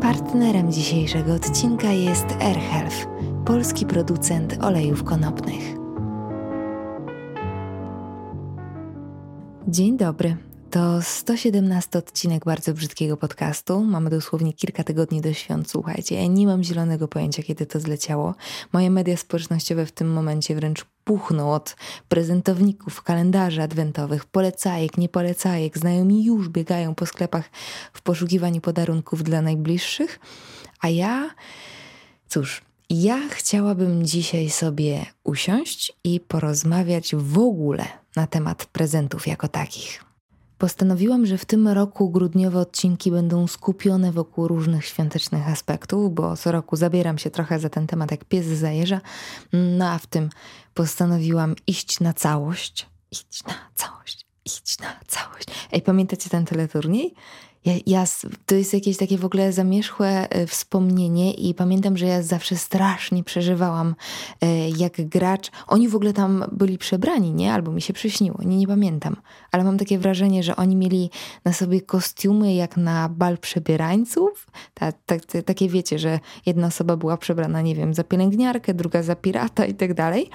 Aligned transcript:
Partnerem 0.00 0.72
dzisiejszego 0.72 1.34
odcinka 1.34 1.92
jest 1.92 2.26
AirHealth, 2.40 3.06
polski 3.44 3.86
producent 3.86 4.58
olejów 4.60 5.04
konopnych. 5.04 5.62
Dzień 9.68 9.96
dobry. 9.96 10.49
To 10.70 11.02
117 11.02 11.98
odcinek 11.98 12.44
bardzo 12.44 12.74
brzydkiego 12.74 13.16
podcastu. 13.16 13.84
Mamy 13.84 14.10
dosłownie 14.10 14.52
kilka 14.52 14.84
tygodni 14.84 15.20
do 15.20 15.32
świąt. 15.32 15.70
Słuchajcie, 15.70 16.14
ja 16.14 16.26
nie 16.26 16.46
mam 16.46 16.64
zielonego 16.64 17.08
pojęcia, 17.08 17.42
kiedy 17.42 17.66
to 17.66 17.80
zleciało. 17.80 18.34
Moje 18.72 18.90
media 18.90 19.16
społecznościowe 19.16 19.86
w 19.86 19.92
tym 19.92 20.12
momencie 20.12 20.54
wręcz 20.54 20.84
puchną 21.04 21.52
od 21.52 21.76
prezentowników, 22.08 23.02
kalendarzy 23.02 23.62
adwentowych, 23.62 24.24
polecajek, 24.24 24.98
niepolecajek. 24.98 25.78
Znajomi 25.78 26.24
już 26.24 26.48
biegają 26.48 26.94
po 26.94 27.06
sklepach 27.06 27.50
w 27.92 28.02
poszukiwaniu 28.02 28.60
podarunków 28.60 29.22
dla 29.22 29.42
najbliższych. 29.42 30.20
A 30.80 30.88
ja, 30.88 31.30
cóż, 32.28 32.62
ja 32.90 33.28
chciałabym 33.30 34.06
dzisiaj 34.06 34.50
sobie 34.50 35.06
usiąść 35.24 35.92
i 36.04 36.20
porozmawiać 36.20 37.14
w 37.14 37.38
ogóle 37.38 37.84
na 38.16 38.26
temat 38.26 38.66
prezentów 38.66 39.26
jako 39.26 39.48
takich. 39.48 40.09
Postanowiłam, 40.60 41.26
że 41.26 41.38
w 41.38 41.44
tym 41.44 41.68
roku 41.68 42.10
grudniowe 42.10 42.58
odcinki 42.58 43.10
będą 43.10 43.46
skupione 43.46 44.12
wokół 44.12 44.48
różnych 44.48 44.86
świątecznych 44.86 45.48
aspektów, 45.48 46.14
bo 46.14 46.36
co 46.36 46.52
roku 46.52 46.76
zabieram 46.76 47.18
się 47.18 47.30
trochę 47.30 47.58
za 47.58 47.68
ten 47.68 47.86
temat 47.86 48.10
jak 48.10 48.24
pies 48.24 48.46
zajeżdża. 48.46 49.00
No 49.52 49.88
a 49.88 49.98
w 49.98 50.06
tym 50.06 50.30
postanowiłam 50.74 51.54
iść 51.66 52.00
na 52.00 52.12
całość. 52.12 52.86
Iść 53.10 53.44
na 53.44 53.54
całość, 53.74 54.26
iść 54.44 54.78
na 54.78 55.00
całość. 55.06 55.48
Ej, 55.72 55.82
pamiętacie 55.82 56.30
ten 56.30 56.44
teleturniej? 56.44 57.14
Ja, 57.64 57.72
ja, 57.86 58.04
to 58.46 58.54
jest 58.54 58.74
jakieś 58.74 58.96
takie 58.96 59.18
w 59.18 59.24
ogóle 59.24 59.52
zamierzchłe 59.52 60.30
e, 60.30 60.46
wspomnienie 60.46 61.32
i 61.32 61.54
pamiętam, 61.54 61.96
że 61.96 62.06
ja 62.06 62.22
zawsze 62.22 62.56
strasznie 62.56 63.24
przeżywałam, 63.24 63.94
e, 64.40 64.70
jak 64.70 65.08
gracz, 65.08 65.50
oni 65.66 65.88
w 65.88 65.96
ogóle 65.96 66.12
tam 66.12 66.44
byli 66.52 66.78
przebrani, 66.78 67.34
nie? 67.34 67.52
Albo 67.52 67.72
mi 67.72 67.82
się 67.82 67.92
przyśniło, 67.92 68.38
nie, 68.44 68.56
nie 68.56 68.66
pamiętam. 68.66 69.16
Ale 69.52 69.64
mam 69.64 69.78
takie 69.78 69.98
wrażenie, 69.98 70.42
że 70.42 70.56
oni 70.56 70.76
mieli 70.76 71.10
na 71.44 71.52
sobie 71.52 71.80
kostiumy 71.80 72.54
jak 72.54 72.76
na 72.76 73.08
bal 73.08 73.38
przebierańców. 73.38 74.46
Ta, 74.74 74.92
ta, 74.92 75.18
ta, 75.18 75.42
takie 75.42 75.68
wiecie, 75.68 75.98
że 75.98 76.20
jedna 76.46 76.66
osoba 76.66 76.96
była 76.96 77.16
przebrana, 77.16 77.60
nie 77.60 77.74
wiem, 77.74 77.94
za 77.94 78.04
pielęgniarkę, 78.04 78.74
druga 78.74 79.02
za 79.02 79.16
pirata 79.16 79.66
i 79.66 79.74
tak 79.74 79.94
dalej. 79.94 80.30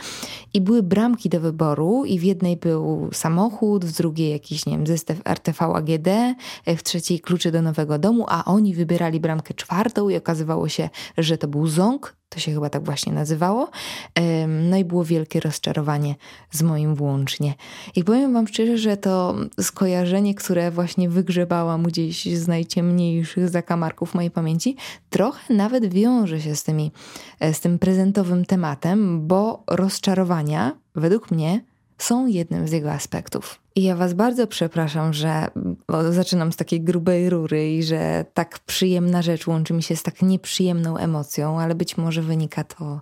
I 0.54 0.62
były 0.62 0.84
bramki 0.84 1.30
do 1.30 1.40
wyboru 1.40 2.06
i 2.06 2.20
w 2.20 2.24
jednej 2.24 2.58
był 2.58 3.10
samochód, 3.14 3.86
w 3.86 3.98
drugiej 3.98 4.32
jakiś, 4.32 4.66
nie 4.66 4.74
wiem, 4.74 4.88
zestaw 4.88 5.18
RTV 5.26 5.66
AGD, 5.66 6.10
w 6.78 6.84
trzeciej 6.84 7.15
kluczy 7.20 7.52
do 7.52 7.62
nowego 7.62 8.00
domu, 8.00 8.26
a 8.28 8.46
oni 8.46 8.74
wybierali 8.74 9.20
bramkę 9.20 9.54
czwartą 9.54 10.10
i 10.10 10.18
okazywało 10.18 10.70
się, 10.70 10.90
że 11.18 11.38
to 11.38 11.48
był 11.48 11.68
ząg, 11.68 12.16
to 12.30 12.40
się 12.40 12.54
chyba 12.54 12.70
tak 12.70 12.84
właśnie 12.84 13.14
nazywało. 13.14 13.70
No 14.48 14.78
i 14.78 14.86
było 14.86 15.06
wielkie 15.06 15.40
rozczarowanie 15.40 16.16
z 16.52 16.62
moim 16.62 16.96
włącznie. 16.96 17.54
I 17.96 18.04
powiem 18.04 18.34
Wam 18.34 18.48
szczerze, 18.48 18.78
że 18.78 18.98
to 18.98 19.36
skojarzenie, 19.62 20.36
które 20.36 20.72
właśnie 20.72 21.10
wygrzebałam 21.10 21.84
gdzieś 21.84 22.26
z 22.26 22.48
najciemniejszych 22.48 23.50
zakamarków 23.50 24.14
mojej 24.14 24.32
pamięci, 24.32 24.76
trochę 25.10 25.54
nawet 25.54 25.94
wiąże 25.94 26.42
się 26.42 26.56
z, 26.56 26.64
tymi, 26.64 26.92
e, 27.40 27.54
z 27.54 27.60
tym 27.60 27.80
prezentowym 27.80 28.46
tematem, 28.46 29.28
bo 29.28 29.64
rozczarowania, 29.68 30.78
według 30.96 31.32
mnie, 31.32 31.62
są 31.98 32.28
jednym 32.28 32.68
z 32.68 32.72
jego 32.72 32.92
aspektów. 32.92 33.65
I 33.76 33.84
ja 33.84 33.96
Was 33.96 34.14
bardzo 34.14 34.48
przepraszam, 34.48 35.14
że 35.14 35.48
zaczynam 36.10 36.52
z 36.52 36.56
takiej 36.56 36.82
grubej 36.82 37.30
rury 37.30 37.76
i 37.76 37.84
że 37.84 38.26
tak 38.34 38.60
przyjemna 38.60 39.22
rzecz 39.22 39.48
łączy 39.48 39.74
mi 39.74 39.84
się 39.84 39.96
z 39.96 40.04
tak 40.04 40.22
nieprzyjemną 40.22 40.98
emocją, 40.98 41.60
ale 41.60 41.76
być 41.76 41.98
może 41.98 42.22
wynika 42.22 42.64
to 42.64 43.02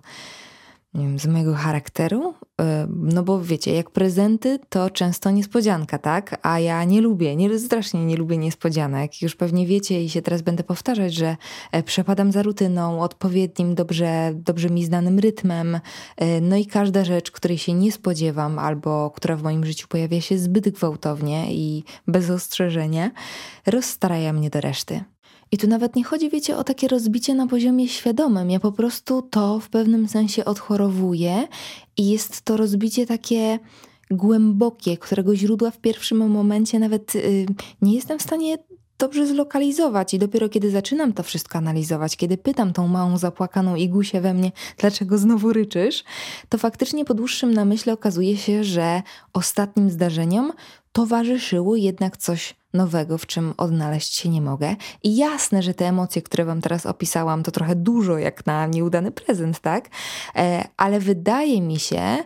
z 1.16 1.26
mojego 1.26 1.54
charakteru. 1.54 2.34
E, 2.60 2.86
no 2.90 3.22
bo 3.22 3.40
wiecie, 3.40 3.74
jak 3.74 3.90
prezenty 3.90 4.58
to 4.68 4.90
często 4.90 5.30
niespodzianka, 5.30 5.98
tak? 5.98 6.38
A 6.42 6.58
ja 6.60 6.84
nie 6.84 7.00
lubię, 7.00 7.36
nie, 7.36 7.58
strasznie 7.58 8.04
nie 8.04 8.16
lubię 8.16 8.38
niespodzianek. 8.38 9.22
Już 9.22 9.36
pewnie 9.36 9.66
wiecie 9.66 10.04
i 10.04 10.10
się 10.10 10.22
teraz 10.22 10.42
będę 10.42 10.64
powtarzać, 10.64 11.14
że 11.14 11.36
e, 11.72 11.82
przepadam 11.82 12.32
za 12.32 12.42
rutyną, 12.42 13.02
odpowiednim, 13.02 13.74
dobrze, 13.74 14.32
dobrze 14.34 14.70
mi 14.70 14.84
znanym 14.84 15.18
rytmem. 15.18 15.80
E, 16.16 16.40
no 16.40 16.56
i 16.56 16.66
każda 16.66 17.04
rzecz, 17.04 17.30
której 17.30 17.58
się 17.58 17.72
nie 17.72 17.92
spodziewam 17.92 18.58
albo 18.58 19.10
która 19.10 19.36
w 19.36 19.42
moim 19.42 19.66
życiu 19.66 19.88
pojawia 19.88 20.20
się 20.20 20.38
zbyt 20.38 20.68
gwałtownie 20.68 21.54
i 21.54 21.84
bez 22.06 22.30
ostrzeżenia, 22.30 23.10
rozstraja 23.66 24.32
mnie 24.32 24.50
do 24.50 24.60
reszty. 24.60 25.13
I 25.52 25.58
tu 25.58 25.66
nawet 25.66 25.96
nie 25.96 26.04
chodzi, 26.04 26.30
wiecie, 26.30 26.56
o 26.56 26.64
takie 26.64 26.88
rozbicie 26.88 27.34
na 27.34 27.46
poziomie 27.46 27.88
świadomym. 27.88 28.50
Ja 28.50 28.60
po 28.60 28.72
prostu 28.72 29.22
to 29.22 29.60
w 29.60 29.68
pewnym 29.68 30.08
sensie 30.08 30.44
odchorowuję 30.44 31.48
i 31.96 32.10
jest 32.10 32.42
to 32.42 32.56
rozbicie 32.56 33.06
takie 33.06 33.58
głębokie, 34.10 34.96
którego 34.96 35.36
źródła 35.36 35.70
w 35.70 35.78
pierwszym 35.78 36.30
momencie 36.30 36.78
nawet 36.78 37.14
yy, 37.14 37.46
nie 37.82 37.94
jestem 37.94 38.18
w 38.18 38.22
stanie 38.22 38.58
dobrze 38.98 39.26
zlokalizować 39.26 40.14
i 40.14 40.18
dopiero 40.18 40.48
kiedy 40.48 40.70
zaczynam 40.70 41.12
to 41.12 41.22
wszystko 41.22 41.58
analizować, 41.58 42.16
kiedy 42.16 42.38
pytam 42.38 42.72
tą 42.72 42.88
małą 42.88 43.18
zapłakaną 43.18 43.76
igusię 43.76 44.20
we 44.20 44.34
mnie, 44.34 44.52
dlaczego 44.78 45.18
znowu 45.18 45.52
ryczysz, 45.52 46.04
to 46.48 46.58
faktycznie 46.58 47.04
po 47.04 47.14
dłuższym 47.14 47.54
namyśle 47.54 47.92
okazuje 47.92 48.36
się, 48.36 48.64
że 48.64 49.02
ostatnim 49.32 49.90
zdarzeniom 49.90 50.52
towarzyszyło 50.92 51.76
jednak 51.76 52.16
coś 52.16 52.54
nowego, 52.74 53.18
w 53.18 53.26
czym 53.26 53.54
odnaleźć 53.56 54.14
się 54.14 54.28
nie 54.28 54.40
mogę. 54.40 54.76
I 55.02 55.16
jasne, 55.16 55.62
że 55.62 55.74
te 55.74 55.86
emocje, 55.86 56.22
które 56.22 56.44
Wam 56.44 56.60
teraz 56.60 56.86
opisałam, 56.86 57.42
to 57.42 57.50
trochę 57.50 57.74
dużo 57.74 58.18
jak 58.18 58.46
na 58.46 58.66
nieudany 58.66 59.10
prezent, 59.10 59.60
tak? 59.60 59.88
E, 60.36 60.68
ale 60.76 61.00
wydaje 61.00 61.60
mi 61.60 61.78
się, 61.78 62.18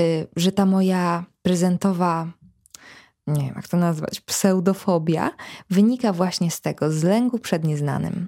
y, 0.00 0.26
że 0.36 0.52
ta 0.52 0.66
moja 0.66 1.24
prezentowa 1.42 2.26
nie 3.26 3.42
wiem 3.42 3.54
jak 3.56 3.68
to 3.68 3.76
nazwać, 3.76 4.20
pseudofobia, 4.20 5.30
wynika 5.70 6.12
właśnie 6.12 6.50
z 6.50 6.60
tego, 6.60 6.92
z 6.92 7.02
lęku 7.02 7.38
przed 7.38 7.64
nieznanym. 7.64 8.26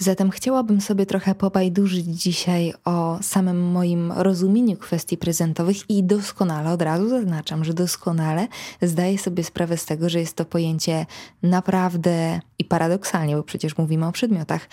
Zatem 0.00 0.30
chciałabym 0.30 0.80
sobie 0.80 1.06
trochę 1.06 1.34
pobajdurzyć 1.34 2.06
dzisiaj 2.06 2.74
o 2.84 3.18
samym 3.22 3.70
moim 3.70 4.12
rozumieniu 4.12 4.76
kwestii 4.76 5.16
prezentowych 5.16 5.90
i 5.90 6.04
doskonale, 6.04 6.70
od 6.70 6.82
razu 6.82 7.08
zaznaczam, 7.08 7.64
że 7.64 7.74
doskonale 7.74 8.48
zdaję 8.82 9.18
sobie 9.18 9.44
sprawę 9.44 9.76
z 9.76 9.84
tego, 9.84 10.08
że 10.08 10.20
jest 10.20 10.36
to 10.36 10.44
pojęcie 10.44 11.06
naprawdę 11.42 12.40
i 12.58 12.64
paradoksalnie, 12.64 13.36
bo 13.36 13.42
przecież 13.42 13.78
mówimy 13.78 14.06
o 14.06 14.12
przedmiotach, 14.12 14.68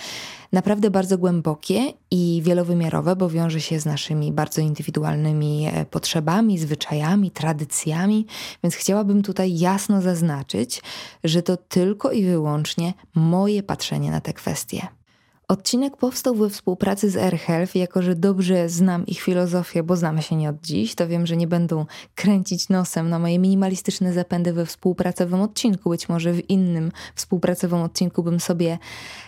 naprawdę 0.52 0.92
bardzo 0.92 1.18
głębokie 1.18 1.94
i 2.12 2.42
wielowymiarowe, 2.44 3.16
bo 3.16 3.30
wiąże 3.30 3.62
się 3.62 3.80
z 3.80 3.86
naszymi 3.86 4.32
bardzo 4.32 4.62
indywidualnymi 4.62 5.68
e, 5.74 5.86
potrzebami, 5.86 6.58
zwyczajami, 6.58 7.32
tradycjami, 7.32 8.26
więc 8.64 8.76
chciałabym 8.76 9.24
tutaj 9.24 9.60
jasno 9.60 10.02
zaznaczyć, 10.02 10.82
że 11.24 11.42
to 11.42 11.58
tylko 11.58 12.12
i 12.12 12.26
wyłącznie 12.26 12.94
moje 13.16 13.64
patrzenie 13.64 14.12
na 14.12 14.22
te 14.22 14.34
kwestie. 14.34 14.88
Odcinek 15.48 15.98
powstał 15.98 16.36
we 16.36 16.50
współpracy 16.50 17.10
z 17.10 17.18
AirHealth, 17.18 17.76
jako 17.76 18.02
że 18.02 18.16
dobrze 18.16 18.70
znam 18.70 19.06
ich 19.06 19.22
filozofię, 19.22 19.84
bo 19.84 19.96
znamy 19.96 20.22
się 20.22 20.36
nie 20.36 20.50
od 20.50 20.62
dziś, 20.62 20.96
to 20.96 21.08
wiem, 21.08 21.26
że 21.26 21.38
nie 21.38 21.48
będą 21.48 21.86
kręcić 22.16 22.70
nosem 22.70 23.10
na 23.10 23.20
moje 23.20 23.40
minimalistyczne 23.40 24.14
zapędy 24.14 24.54
we 24.54 24.66
współpracowym 24.66 25.42
odcinku. 25.42 25.90
Być 25.90 26.10
może 26.10 26.34
w 26.34 26.50
innym 26.50 26.92
współpracowym 27.16 27.82
odcinku 27.82 28.24
bym 28.24 28.40
sobie 28.40 28.78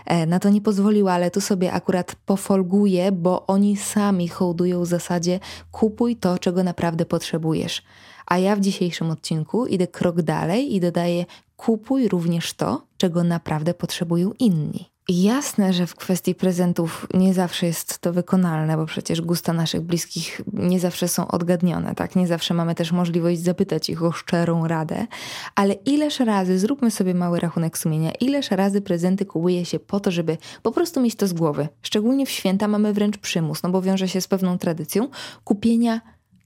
e, 0.06 0.26
na 0.26 0.40
to 0.40 0.50
nie 0.50 0.62
pozwoliła, 0.62 1.14
ale 1.14 1.32
tu 1.32 1.42
sobie 1.42 1.72
akurat 1.72 2.16
pofolguję, 2.26 3.12
bo 3.12 3.46
oni 3.46 3.78
sami 3.78 4.28
hołdują 4.28 4.82
w 4.82 4.88
zasadzie 4.88 5.40
kupuj 5.72 6.16
to, 6.16 6.40
czego 6.40 6.64
naprawdę 6.64 7.06
potrzebujesz. 7.06 7.84
A 8.26 8.38
ja 8.38 8.56
w 8.56 8.60
dzisiejszym 8.60 9.12
odcinku 9.12 9.66
idę 9.66 9.88
krok 9.88 10.22
dalej 10.22 10.76
i 10.76 10.80
dodaję 10.80 11.26
kupuj 11.56 12.08
również 12.08 12.54
to, 12.54 12.82
czego 12.98 13.24
naprawdę 13.24 13.74
potrzebują 13.74 14.32
inni. 14.40 14.97
Jasne, 15.10 15.74
że 15.74 15.88
w 15.88 15.96
kwestii 15.96 16.36
prezentów 16.36 17.08
nie 17.14 17.34
zawsze 17.34 17.66
jest 17.66 18.00
to 18.00 18.14
wykonalne, 18.14 18.78
bo 18.78 18.86
przecież 18.86 19.22
gusta 19.22 19.54
naszych 19.54 19.82
bliskich 19.82 20.42
nie 20.54 20.80
zawsze 20.80 21.08
są 21.08 21.28
odgadnione, 21.28 21.96
tak? 21.96 22.16
Nie 22.16 22.28
zawsze 22.28 22.54
mamy 22.54 22.76
też 22.76 22.92
możliwość 22.92 23.40
zapytać 23.40 23.90
ich 23.90 24.04
o 24.04 24.12
szczerą 24.12 24.68
radę, 24.68 25.08
ale 25.56 25.74
ileż 25.74 26.20
razy, 26.20 26.60
zróbmy 26.60 26.92
sobie 26.92 27.14
mały 27.14 27.40
rachunek 27.40 27.78
sumienia, 27.78 28.12
ileż 28.12 28.52
razy 28.52 28.82
prezenty 28.82 29.26
kupuje 29.26 29.66
się 29.66 29.80
po 29.80 30.00
to, 30.00 30.12
żeby 30.12 30.38
po 30.64 30.72
prostu 30.72 31.02
mieć 31.02 31.16
to 31.16 31.28
z 31.28 31.34
głowy. 31.34 31.68
Szczególnie 31.82 32.26
w 32.26 32.30
święta 32.30 32.68
mamy 32.68 32.94
wręcz 32.94 33.18
przymus, 33.18 33.64
no 33.64 33.70
bo 33.70 33.82
wiąże 33.82 34.08
się 34.08 34.22
z 34.22 34.28
pewną 34.28 34.58
tradycją 34.58 35.08
kupienia 35.44 36.02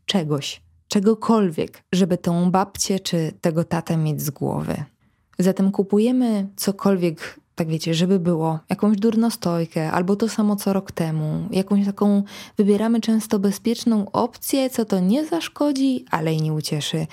czegoś, 0.06 0.62
czegokolwiek, 0.88 1.84
żeby 1.92 2.18
tą 2.18 2.52
babcię 2.52 3.00
czy 3.00 3.31
tego 3.42 3.64
tatę 3.64 3.98
mieć 3.98 4.22
z 4.22 4.30
głowy. 4.30 4.84
Zatem 5.40 5.72
kupujemy 5.72 6.48
cokolwiek 6.56 7.41
tak 7.62 7.68
wiecie, 7.68 7.94
żeby 7.94 8.19
było 8.19 8.60
jakąś 8.69 8.98
durnostojkę, 8.98 9.92
albo 9.92 10.16
to 10.16 10.30
samo 10.30 10.56
co 10.56 10.74
rok 10.74 10.92
temu, 10.92 11.48
jakąś 11.52 11.86
taką 11.86 12.24
wybieramy 12.58 13.02
często 13.02 13.40
bezpieczną 13.40 14.12
opcję, 14.12 14.69
co 14.69 14.86
to 14.86 15.00
nie 15.00 15.25
zaszkodzi, 15.25 16.06
ale 16.12 16.34
i 16.34 16.42
nie 16.42 16.54
ucieszy. 16.54 17.08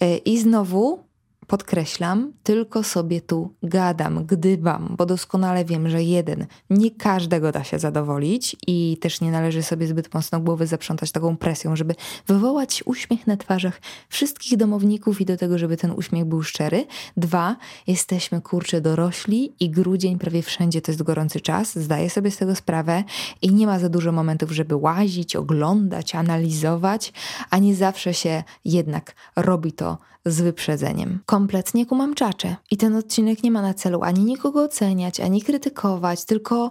E, 0.00 0.16
I 0.16 0.38
znowu 0.38 0.98
podkreślam, 1.46 2.32
tylko 2.42 2.82
sobie 2.82 3.20
tu 3.20 3.54
gadam, 3.62 4.24
gdybam, 4.26 4.94
bo 4.98 5.06
doskonale 5.06 5.64
wiem, 5.64 5.88
że 5.88 6.02
jeden, 6.02 6.46
nie 6.70 6.90
każdego 6.90 7.52
da 7.52 7.64
się 7.64 7.78
zadowolić 7.78 8.56
i 8.66 8.98
też 9.00 9.20
nie 9.20 9.30
należy 9.30 9.62
sobie 9.62 9.86
zbyt 9.86 10.14
mocno 10.14 10.40
głowy 10.40 10.66
zaprzątać 10.66 11.12
taką 11.12 11.36
presją, 11.36 11.76
żeby 11.76 11.94
wywołać 12.26 12.82
uśmiech 12.86 13.26
na 13.26 13.36
twarzach 13.36 13.80
wszystkich 14.08 14.56
domowników 14.56 15.20
i 15.20 15.24
do 15.24 15.36
tego, 15.36 15.58
żeby 15.58 15.76
ten 15.76 15.90
uśmiech 15.90 16.24
był 16.24 16.42
szczery. 16.42 16.86
Dwa, 17.16 17.56
jesteśmy 17.86 18.40
kurczę 18.40 18.80
dorośli 18.80 19.52
i 19.60 19.70
grudzień 19.70 20.18
prawie 20.18 20.42
wszędzie 20.42 20.80
to 20.80 20.92
jest 20.92 21.02
gorący 21.02 21.40
czas, 21.40 21.78
zdaję 21.78 22.10
sobie 22.10 22.30
z 22.30 22.36
tego 22.36 22.54
sprawę 22.54 23.04
i 23.42 23.54
nie 23.54 23.66
ma 23.66 23.78
za 23.78 23.88
dużo 23.88 24.12
momentów, 24.12 24.50
żeby 24.50 24.76
łazić, 24.76 25.36
oglądać, 25.36 26.14
analizować, 26.14 27.12
a 27.50 27.58
nie 27.58 27.74
zawsze 27.74 28.14
się 28.14 28.42
jednak 28.64 29.14
robi 29.36 29.72
to 29.72 29.98
z 30.26 30.40
wyprzedzeniem. 30.40 31.20
Kompletnie 31.34 31.86
kumam 31.86 32.14
czacze. 32.14 32.56
I 32.70 32.76
ten 32.76 32.96
odcinek 32.96 33.42
nie 33.42 33.50
ma 33.50 33.62
na 33.62 33.74
celu 33.74 34.02
ani 34.02 34.24
nikogo 34.24 34.62
oceniać, 34.62 35.20
ani 35.20 35.42
krytykować, 35.42 36.24
tylko 36.24 36.70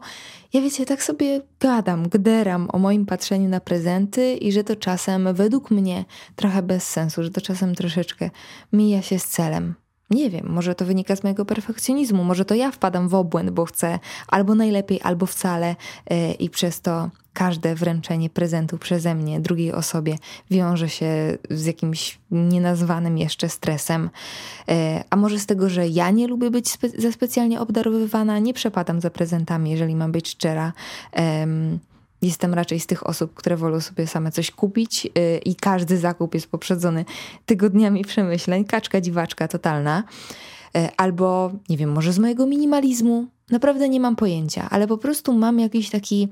ja 0.54 0.62
wiecie, 0.62 0.86
tak 0.86 1.04
sobie 1.04 1.42
gadam, 1.60 2.10
gderam 2.10 2.69
o 2.74 2.80
moim 2.80 3.06
patrzeniu 3.06 3.50
na 3.50 3.60
prezenty 3.60 4.33
i 4.33 4.51
że 4.51 4.63
to 4.63 4.75
czasem 4.75 5.33
według 5.33 5.71
mnie 5.71 6.06
trochę 6.36 6.62
bez 6.62 6.89
sensu, 6.89 7.24
że 7.24 7.31
to 7.31 7.42
czasem 7.42 7.75
troszeczkę 7.75 8.30
mija 8.74 9.01
się 9.01 9.19
z 9.19 9.27
celem. 9.27 9.74
Nie 10.10 10.30
wiem, 10.30 10.45
może 10.50 10.75
to 10.75 10.86
wynika 10.86 11.15
z 11.15 11.24
mojego 11.24 11.45
perfekcjonizmu, 11.45 12.24
może 12.24 12.45
to 12.45 12.56
ja 12.56 12.71
wpadam 12.71 13.07
w 13.07 13.15
obłęd, 13.15 13.50
bo 13.50 13.65
chcę 13.65 14.00
albo 14.27 14.56
najlepiej, 14.56 15.00
albo 15.04 15.25
wcale 15.25 15.75
yy, 16.10 16.33
i 16.33 16.50
przez 16.50 16.81
to 16.81 17.10
każde 17.33 17.75
wręczenie 17.75 18.30
prezentu 18.30 18.77
przeze 18.77 19.15
mnie 19.15 19.39
drugiej 19.39 19.71
osobie 19.71 20.18
wiąże 20.51 20.89
się 20.89 21.38
z 21.50 21.65
jakimś 21.65 22.19
nienazwanym 22.31 23.18
jeszcze 23.18 23.50
stresem. 23.50 24.09
E, 24.69 25.03
a 25.09 25.15
może 25.15 25.39
z 25.39 25.45
tego, 25.45 25.69
że 25.69 25.88
ja 25.88 26.09
nie 26.09 26.27
lubię 26.27 26.51
być 26.51 26.71
spe 26.71 26.89
za 26.89 27.12
specjalnie 27.12 27.62
obdarowywana, 27.62 28.39
nie 28.39 28.53
przepadam 28.53 29.01
za 29.01 29.09
prezentami, 29.09 29.71
jeżeli 29.71 29.95
mam 29.95 30.12
być 30.12 30.30
szczera. 30.30 30.74
Jestem 32.21 32.53
raczej 32.53 32.80
z 32.80 32.88
tych 32.88 33.07
osób, 33.07 33.33
które 33.33 33.57
wolą 33.57 33.81
sobie 33.81 34.07
same 34.07 34.31
coś 34.31 34.51
kupić 34.51 35.07
e, 35.15 35.38
i 35.38 35.56
każdy 35.56 35.97
zakup 35.97 36.33
jest 36.33 36.47
poprzedzony 36.47 37.06
tygodniami 37.45 38.06
przemyśleń. 38.06 38.65
Kaczka 38.65 39.01
dziwaczka 39.01 39.47
totalna. 39.47 40.03
E, 40.77 40.89
albo, 40.97 41.51
nie 41.69 41.77
wiem, 41.77 41.91
może 41.91 42.13
z 42.13 42.19
mojego 42.19 42.45
minimalizmu, 42.45 43.27
Naprawdę 43.51 43.89
nie 43.89 43.99
mam 43.99 44.15
pojęcia, 44.15 44.67
ale 44.69 44.87
po 44.87 44.97
prostu 44.97 45.33
mam 45.33 45.59
jakiś 45.59 45.89
taki 45.89 46.27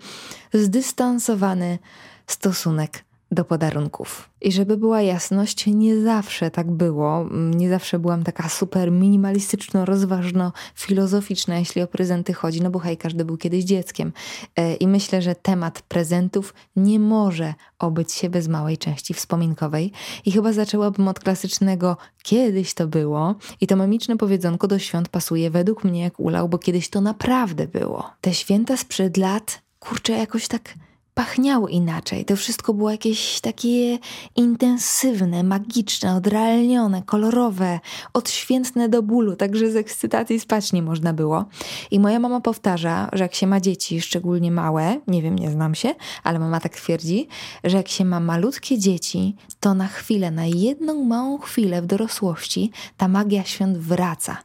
zdystansowany 0.53 1.79
stosunek 2.27 3.03
do 3.31 3.45
podarunków. 3.45 4.29
I 4.41 4.51
żeby 4.51 4.77
była 4.77 5.01
jasność, 5.01 5.67
nie 5.67 6.01
zawsze 6.01 6.51
tak 6.51 6.71
było. 6.71 7.25
Nie 7.31 7.69
zawsze 7.69 7.99
byłam 7.99 8.23
taka 8.23 8.49
super 8.49 8.91
minimalistyczno, 8.91 9.85
rozważno, 9.85 10.51
filozoficzna, 10.75 11.59
jeśli 11.59 11.81
o 11.81 11.87
prezenty 11.87 12.33
chodzi, 12.33 12.61
no 12.61 12.69
bo 12.69 12.79
hej, 12.79 12.97
każdy 12.97 13.25
był 13.25 13.37
kiedyś 13.37 13.63
dzieckiem. 13.63 14.13
E, 14.55 14.73
I 14.73 14.87
myślę, 14.87 15.21
że 15.21 15.35
temat 15.35 15.81
prezentów 15.81 16.53
nie 16.75 16.99
może 16.99 17.53
obyć 17.79 18.11
się 18.11 18.29
bez 18.29 18.47
małej 18.47 18.77
części 18.77 19.13
wspominkowej. 19.13 19.91
I 20.25 20.31
chyba 20.31 20.53
zaczęłabym 20.53 21.07
od 21.07 21.19
klasycznego 21.19 21.97
kiedyś 22.23 22.73
to 22.73 22.87
było. 22.87 23.35
I 23.61 23.67
to 23.67 23.75
mamiczne 23.75 24.17
powiedzonko 24.17 24.67
do 24.67 24.79
świąt 24.79 25.09
pasuje 25.09 25.49
według 25.49 25.83
mnie 25.83 26.01
jak 26.01 26.19
ulał, 26.19 26.49
bo 26.49 26.57
kiedyś 26.57 26.89
to 26.89 27.01
naprawdę 27.01 27.67
było. 27.67 28.09
Te 28.21 28.33
święta 28.33 28.77
sprzed 28.77 29.17
lat, 29.17 29.61
kurczę, 29.79 30.13
jakoś 30.13 30.47
tak 30.47 30.73
pachniało 31.13 31.67
inaczej. 31.67 32.25
To 32.25 32.35
wszystko 32.35 32.73
było 32.73 32.91
jakieś 32.91 33.41
takie 33.41 33.99
intensywne, 34.35 35.43
magiczne, 35.43 36.15
odrealnione, 36.15 37.03
kolorowe, 37.05 37.79
odświętne 38.13 38.89
do 38.89 39.03
bólu, 39.03 39.35
także 39.35 39.71
z 39.71 39.75
ekscytacji 39.75 40.39
spać 40.39 40.73
nie 40.73 40.81
można 40.81 41.13
było. 41.13 41.45
I 41.91 41.99
moja 41.99 42.19
mama 42.19 42.41
powtarza, 42.41 43.09
że 43.13 43.23
jak 43.23 43.35
się 43.35 43.47
ma 43.47 43.59
dzieci, 43.59 44.01
szczególnie 44.01 44.51
małe, 44.51 44.99
nie 45.07 45.21
wiem, 45.21 45.39
nie 45.39 45.51
znam 45.51 45.75
się, 45.75 45.95
ale 46.23 46.39
mama 46.39 46.59
tak 46.59 46.75
twierdzi, 46.75 47.27
że 47.63 47.77
jak 47.77 47.87
się 47.87 48.05
ma 48.05 48.19
malutkie 48.19 48.79
dzieci, 48.79 49.35
to 49.59 49.73
na 49.73 49.87
chwilę, 49.87 50.31
na 50.31 50.45
jedną 50.45 51.03
małą 51.03 51.37
chwilę 51.37 51.81
w 51.81 51.85
dorosłości 51.85 52.71
ta 52.97 53.07
magia 53.07 53.43
świąt 53.43 53.77
wraca. 53.77 54.37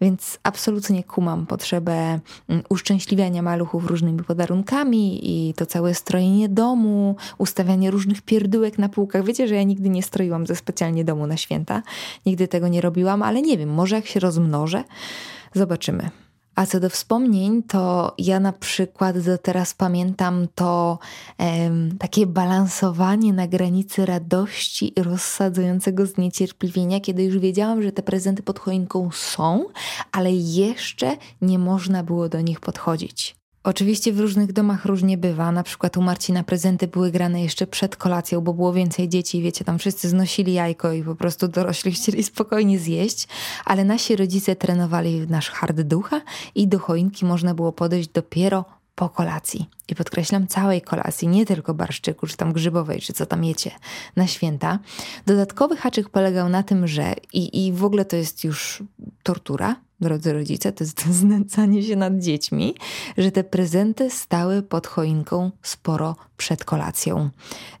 Więc 0.00 0.38
absolutnie 0.42 1.04
kumam 1.04 1.46
potrzebę 1.46 2.20
mm, 2.48 2.62
uszczęśliwiania 2.68 3.42
maluchów 3.42 3.86
różnymi 3.86 4.22
podarunkami 4.22 5.20
i 5.22 5.54
to 5.54 5.66
całe 5.66 5.94
strojenie 6.10 6.48
domu, 6.48 7.16
ustawianie 7.38 7.90
różnych 7.90 8.22
pierdółek 8.22 8.78
na 8.78 8.88
półkach. 8.88 9.24
Wiecie, 9.24 9.48
że 9.48 9.54
ja 9.54 9.62
nigdy 9.62 9.88
nie 9.88 10.02
stroiłam 10.02 10.46
ze 10.46 10.56
specjalnie 10.56 11.04
domu 11.04 11.26
na 11.26 11.36
święta. 11.36 11.82
Nigdy 12.26 12.48
tego 12.48 12.68
nie 12.68 12.80
robiłam, 12.80 13.22
ale 13.22 13.42
nie 13.42 13.58
wiem, 13.58 13.74
może 13.74 13.96
jak 13.96 14.06
się 14.06 14.20
rozmnożę, 14.20 14.84
zobaczymy. 15.54 16.10
A 16.54 16.66
co 16.66 16.80
do 16.80 16.90
wspomnień, 16.90 17.62
to 17.62 18.14
ja 18.18 18.40
na 18.40 18.52
przykład 18.52 19.18
do 19.18 19.38
teraz 19.38 19.74
pamiętam 19.74 20.46
to 20.54 20.98
takie 21.98 22.26
balansowanie 22.26 23.32
na 23.32 23.48
granicy 23.48 24.06
radości 24.06 24.92
i 24.96 25.02
rozsadzającego 25.02 26.06
zniecierpliwienia, 26.06 27.00
kiedy 27.00 27.24
już 27.24 27.38
wiedziałam, 27.38 27.82
że 27.82 27.92
te 27.92 28.02
prezenty 28.02 28.42
pod 28.42 28.58
choinką 28.58 29.10
są, 29.12 29.64
ale 30.12 30.32
jeszcze 30.32 31.16
nie 31.42 31.58
można 31.58 32.02
było 32.02 32.28
do 32.28 32.40
nich 32.40 32.60
podchodzić. 32.60 33.39
Oczywiście 33.64 34.12
w 34.12 34.20
różnych 34.20 34.52
domach 34.52 34.84
różnie 34.84 35.18
bywa. 35.18 35.52
Na 35.52 35.62
przykład 35.62 35.96
u 35.96 36.02
Marcina 36.02 36.44
prezenty 36.44 36.88
były 36.88 37.10
grane 37.10 37.42
jeszcze 37.42 37.66
przed 37.66 37.96
kolacją, 37.96 38.40
bo 38.40 38.54
było 38.54 38.72
więcej 38.72 39.08
dzieci, 39.08 39.42
wiecie, 39.42 39.64
tam 39.64 39.78
wszyscy 39.78 40.08
znosili 40.08 40.52
jajko 40.52 40.92
i 40.92 41.02
po 41.02 41.14
prostu 41.14 41.48
dorośli 41.48 41.92
chcieli 41.96 42.22
spokojnie 42.22 42.78
zjeść, 42.78 43.28
ale 43.64 43.84
nasi 43.84 44.16
rodzice 44.16 44.56
trenowali 44.56 45.26
nasz 45.28 45.50
hard 45.50 45.80
ducha 45.80 46.20
i 46.54 46.68
do 46.68 46.78
choinki 46.78 47.24
można 47.24 47.54
było 47.54 47.72
podejść 47.72 48.08
dopiero 48.08 48.79
po 48.94 49.08
kolacji. 49.08 49.68
I 49.88 49.94
podkreślam 49.94 50.46
całej 50.46 50.82
kolacji, 50.82 51.28
nie 51.28 51.46
tylko 51.46 51.74
barszczyku, 51.74 52.26
czy 52.26 52.36
tam 52.36 52.52
grzybowej, 52.52 53.00
czy 53.00 53.12
co 53.12 53.26
tam 53.26 53.44
jecie 53.44 53.70
na 54.16 54.26
święta. 54.26 54.78
Dodatkowy 55.26 55.76
haczyk 55.76 56.08
polegał 56.08 56.48
na 56.48 56.62
tym, 56.62 56.86
że 56.86 57.14
i, 57.32 57.66
i 57.66 57.72
w 57.72 57.84
ogóle 57.84 58.04
to 58.04 58.16
jest 58.16 58.44
już 58.44 58.82
tortura, 59.22 59.76
drodzy 60.00 60.32
rodzice, 60.32 60.72
to 60.72 60.84
jest 60.84 61.06
znęcanie 61.20 61.82
się 61.82 61.96
nad 61.96 62.18
dziećmi, 62.18 62.74
że 63.18 63.32
te 63.32 63.44
prezenty 63.44 64.10
stały 64.10 64.62
pod 64.62 64.86
choinką 64.86 65.50
sporo 65.62 66.16
przed 66.36 66.64
kolacją. 66.64 67.30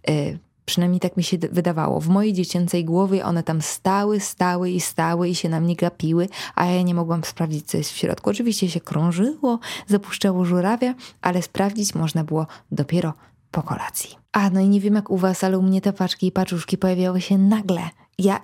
Yy, 0.08 0.38
Przynajmniej 0.70 1.00
tak 1.00 1.16
mi 1.16 1.22
się 1.22 1.38
wydawało. 1.38 2.00
W 2.00 2.08
mojej 2.08 2.32
dziecięcej 2.32 2.84
głowie 2.84 3.24
one 3.24 3.42
tam 3.42 3.62
stały, 3.62 4.20
stały 4.20 4.70
i 4.70 4.80
stały 4.80 5.28
i 5.28 5.34
się 5.34 5.48
na 5.48 5.60
mnie 5.60 5.76
gapiły, 5.76 6.28
a 6.54 6.66
ja 6.66 6.82
nie 6.82 6.94
mogłam 6.94 7.24
sprawdzić, 7.24 7.66
co 7.66 7.76
jest 7.78 7.92
w 7.92 7.96
środku. 7.96 8.30
Oczywiście 8.30 8.70
się 8.70 8.80
krążyło, 8.80 9.58
zapuszczało 9.86 10.44
żurawia, 10.44 10.94
ale 11.22 11.42
sprawdzić 11.42 11.94
można 11.94 12.24
było 12.24 12.46
dopiero 12.72 13.12
po 13.50 13.62
kolacji. 13.62 14.19
A 14.32 14.50
no 14.50 14.60
i 14.60 14.68
nie 14.68 14.80
wiem 14.80 14.94
jak 14.94 15.10
u 15.10 15.16
was, 15.16 15.44
ale 15.44 15.58
u 15.58 15.62
mnie 15.62 15.80
te 15.80 15.92
paczki 15.92 16.26
i 16.26 16.32
paczuszki 16.32 16.78
pojawiały 16.78 17.20
się 17.20 17.38
nagle. 17.38 17.82
Ja 18.18 18.40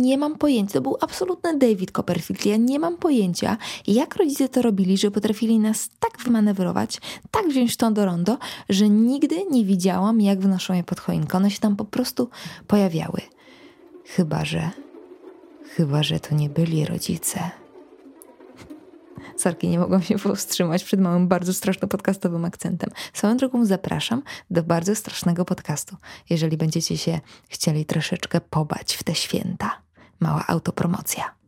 nie 0.00 0.18
mam 0.18 0.38
pojęcia, 0.38 0.72
to 0.72 0.80
był 0.80 0.96
absolutny 1.00 1.58
David 1.58 1.92
Copperfield. 1.92 2.46
Ja 2.46 2.56
nie 2.56 2.78
mam 2.78 2.96
pojęcia, 2.96 3.56
jak 3.86 4.16
rodzice 4.16 4.48
to 4.48 4.62
robili, 4.62 4.98
że 4.98 5.10
potrafili 5.10 5.58
nas 5.58 5.90
tak 6.00 6.24
wymanewrować, 6.24 7.00
tak 7.30 7.48
wziąć 7.48 7.76
to 7.76 7.90
do 7.90 8.04
rondo, 8.04 8.38
że 8.68 8.88
nigdy 8.88 9.36
nie 9.50 9.64
widziałam, 9.64 10.20
jak 10.20 10.40
wnoszą 10.40 10.74
je 10.74 10.84
pod 10.84 11.00
choinkę. 11.00 11.36
One 11.36 11.50
się 11.50 11.58
tam 11.58 11.76
po 11.76 11.84
prostu 11.84 12.28
pojawiały. 12.66 13.20
Chyba, 14.04 14.44
że. 14.44 14.70
Chyba, 15.76 16.02
że 16.02 16.20
to 16.20 16.34
nie 16.34 16.48
byli 16.48 16.84
rodzice. 16.84 17.40
Sarki, 19.40 19.68
nie 19.68 19.78
mogłam 19.78 20.02
się 20.02 20.18
powstrzymać 20.18 20.84
przed 20.84 21.00
małym, 21.00 21.28
bardzo 21.28 21.54
strasznym 21.54 21.88
podcastowym 21.88 22.44
akcentem. 22.44 22.90
Swoją 23.12 23.36
drogą 23.36 23.64
zapraszam 23.64 24.22
do 24.50 24.62
bardzo 24.62 24.94
strasznego 24.94 25.44
podcastu, 25.44 25.96
jeżeli 26.30 26.56
będziecie 26.56 26.98
się 26.98 27.20
chcieli 27.48 27.84
troszeczkę 27.84 28.40
pobać 28.40 28.94
w 28.94 29.02
te 29.02 29.14
święta. 29.14 29.82
Mała 30.20 30.44
autopromocja. 30.46 31.38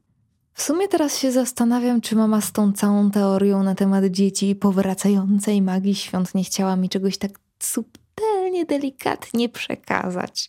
W 0.54 0.62
sumie 0.62 0.88
teraz 0.88 1.18
się 1.18 1.32
zastanawiam, 1.32 2.00
czy 2.00 2.16
mama 2.16 2.40
z 2.40 2.52
tą 2.52 2.73
całą 2.73 3.11
teorią 3.11 3.62
na 3.62 3.75
temat 3.75 4.04
dzieci 4.04 4.50
i 4.50 4.54
powracającej 4.54 5.62
magii 5.62 5.94
świąt 5.94 6.35
nie 6.35 6.44
chciała 6.44 6.76
mi 6.76 6.88
czegoś 6.88 7.18
tak 7.18 7.30
subtelnie, 7.59 8.66
delikatnie 8.66 9.49
przekazać. 9.49 10.49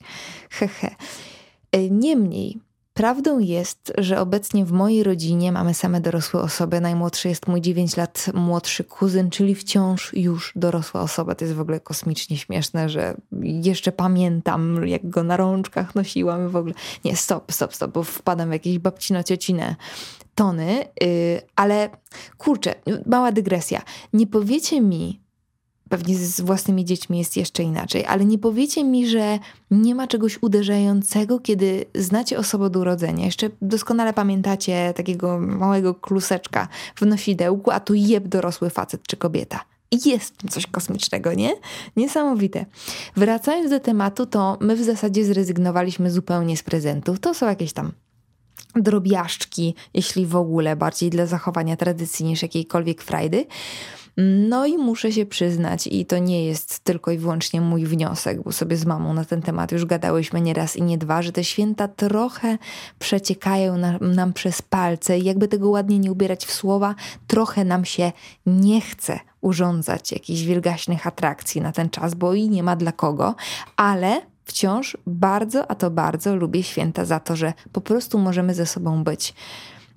Hehe. 0.50 0.96
E, 1.72 1.90
niemniej, 1.90 2.60
Prawdą 2.94 3.40
jest, 3.40 3.94
że 3.98 4.20
obecnie 4.20 4.66
w 4.66 4.72
mojej 4.72 5.04
rodzinie 5.04 5.52
mamy 5.52 5.74
same 5.74 6.02
dorosłe 6.02 6.42
osoby. 6.42 6.82
Najmłodszy 6.82 7.30
jest 7.30 7.48
mój 7.48 7.62
9 7.62 7.98
lat 7.98 8.26
młodszy 8.34 8.84
kuzyn, 8.84 9.30
czyli 9.30 9.56
wciąż 9.56 10.14
już 10.14 10.54
dorosła 10.56 11.02
osoba. 11.02 11.36
To 11.36 11.46
jest 11.46 11.56
w 11.56 11.62
ogóle 11.62 11.80
kosmicznie 11.80 12.38
śmieszne, 12.38 12.90
że 12.90 13.16
jeszcze 13.42 13.92
pamiętam, 13.92 14.88
jak 14.88 15.10
go 15.10 15.24
na 15.24 15.38
rączkach 15.38 15.96
nosiłam 15.96 16.50
w 16.50 16.56
ogóle. 16.56 16.74
Nie, 17.06 17.16
stop, 17.16 17.52
stop, 17.52 17.76
stop, 17.76 17.92
bo 17.92 18.04
wpadam 18.04 18.50
w 18.50 18.54
jakieś 18.54 18.80
babcino-ciocinę 18.80 19.76
tony, 20.36 20.86
yy, 21.02 21.42
ale 21.56 21.90
kurczę, 22.38 22.76
mała 23.06 23.32
dygresja. 23.32 23.82
Nie 24.14 24.28
powiecie 24.28 24.82
mi, 24.82 25.21
pewnie 25.92 26.16
z 26.16 26.42
własnymi 26.42 26.86
dziećmi 26.86 27.18
jest 27.18 27.38
jeszcze 27.38 27.64
inaczej, 27.64 28.06
ale 28.06 28.26
nie 28.26 28.38
powiecie 28.38 28.84
mi, 28.84 29.08
że 29.08 29.40
nie 29.72 29.96
ma 29.96 30.08
czegoś 30.08 30.40
uderzającego, 30.42 31.40
kiedy 31.40 31.86
znacie 31.96 32.38
osobę 32.38 32.66
od 32.66 32.76
urodzenia. 32.76 33.26
Jeszcze 33.26 33.50
doskonale 33.62 34.14
pamiętacie 34.14 34.94
takiego 34.96 35.40
małego 35.40 35.96
kluseczka 35.96 36.68
w 36.96 37.06
nosidełku, 37.06 37.72
a 37.72 37.80
tu 37.80 37.94
jeb 37.94 38.28
dorosły 38.28 38.70
facet 38.70 39.02
czy 39.08 39.18
kobieta. 39.18 39.60
Jest 40.06 40.34
coś 40.50 40.68
kosmicznego, 40.68 41.34
nie? 41.34 41.54
Niesamowite. 41.96 42.66
Wracając 43.16 43.70
do 43.70 43.80
tematu, 43.80 44.26
to 44.26 44.58
my 44.62 44.76
w 44.76 44.84
zasadzie 44.84 45.26
zrezygnowaliśmy 45.26 46.12
zupełnie 46.12 46.58
z 46.58 46.64
prezentów. 46.64 47.20
To 47.20 47.34
są 47.34 47.48
jakieś 47.48 47.74
tam 47.74 47.92
drobiażdżki, 48.76 49.76
jeśli 49.94 50.26
w 50.26 50.36
ogóle, 50.36 50.76
bardziej 50.76 51.10
dla 51.10 51.26
zachowania 51.26 51.78
tradycji 51.78 52.26
niż 52.26 52.42
jakiejkolwiek 52.42 53.02
frajdy. 53.02 53.46
No 54.18 54.66
i 54.66 54.78
muszę 54.78 55.12
się 55.12 55.26
przyznać, 55.26 55.88
i 55.88 56.06
to 56.06 56.18
nie 56.18 56.46
jest 56.46 56.80
tylko 56.80 57.12
i 57.12 57.18
wyłącznie 57.18 57.62
mój 57.62 57.86
wniosek, 57.86 58.44
bo 58.44 58.52
sobie 58.52 58.78
z 58.78 58.86
mamą 58.86 59.14
na 59.14 59.26
ten 59.26 59.42
temat 59.42 59.72
już 59.72 59.86
gadałyśmy 59.86 60.42
nie 60.42 60.54
raz 60.54 60.76
i 60.76 60.82
nie 60.82 60.98
dwa, 60.98 61.22
że 61.22 61.32
te 61.32 61.44
święta 61.44 61.88
trochę 61.88 62.58
przeciekają 63.00 63.78
na, 63.78 63.98
nam 63.98 64.34
przez 64.34 64.62
palce 64.62 65.20
i 65.20 65.24
jakby 65.24 65.48
tego 65.48 65.70
ładnie 65.70 66.00
nie 66.00 66.12
ubierać 66.12 66.46
w 66.46 66.54
słowa, 66.54 66.96
trochę 67.28 67.66
nam 67.66 67.86
się 67.86 68.12
nie 68.46 68.82
chce 68.82 69.20
urządzać 69.42 70.12
jakichś 70.12 70.42
wielgaśnych 70.42 71.08
atrakcji 71.08 71.62
na 71.62 71.72
ten 71.72 71.90
czas, 71.90 72.14
bo 72.14 72.34
i 72.34 72.50
nie 72.50 72.64
ma 72.64 72.76
dla 72.76 72.92
kogo, 72.92 73.36
ale 73.76 74.22
wciąż 74.46 74.98
bardzo, 75.08 75.72
a 75.72 75.76
to 75.76 75.92
bardzo 75.92 76.36
lubię 76.36 76.64
święta 76.64 77.06
za 77.06 77.20
to, 77.20 77.36
że 77.36 77.54
po 77.72 77.82
prostu 77.82 78.20
możemy 78.20 78.54
ze 78.54 78.66
sobą 78.66 79.04
być. 79.04 79.34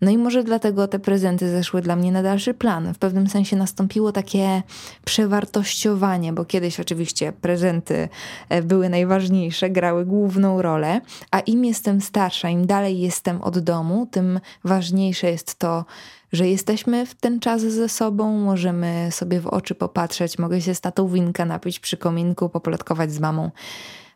No 0.05 0.11
i 0.11 0.19
może 0.19 0.45
dlatego 0.45 0.89
te 0.89 0.99
prezenty 0.99 1.51
zeszły 1.51 1.83
dla 1.83 1.97
mnie 1.97 2.13
na 2.13 2.23
dalszy 2.23 2.55
plan. 2.55 2.95
W 2.95 2.99
pewnym 2.99 3.29
sensie 3.29 3.57
nastąpiło 3.57 4.13
takie 4.13 4.63
przewartościowanie, 5.05 6.33
bo 6.33 6.45
kiedyś 6.45 6.81
oczywiście 6.81 7.33
prezenty 7.33 8.09
e, 8.49 8.63
były 8.63 8.89
najważniejsze, 8.89 9.71
grały 9.71 10.07
główną 10.07 10.63
rolę, 10.63 11.01
a 11.31 11.41
im 11.41 11.65
jestem 11.65 12.01
starsza, 12.01 12.49
im 12.49 12.67
dalej 12.67 13.01
jestem 13.01 13.43
od 13.43 13.59
domu, 13.59 14.09
tym 14.11 14.41
ważniejsze 14.65 15.31
jest 15.31 15.59
to, 15.59 15.85
że 16.33 16.49
jesteśmy 16.49 17.07
w 17.07 17.15
ten 17.15 17.41
czas 17.41 17.63
ze 17.63 17.89
sobą, 17.89 18.39
możemy 18.39 19.09
sobie 19.11 19.41
w 19.41 19.47
oczy 19.47 19.75
popatrzeć, 19.75 20.39
mogę 20.39 20.61
się 20.61 20.75
z 20.75 20.81
tatą 20.81 21.09
winka 21.09 21.45
napić 21.45 21.81
przy 21.81 21.97
kominku, 21.97 22.49
poplotkować 22.49 23.13
z 23.13 23.21
mamą, 23.21 23.51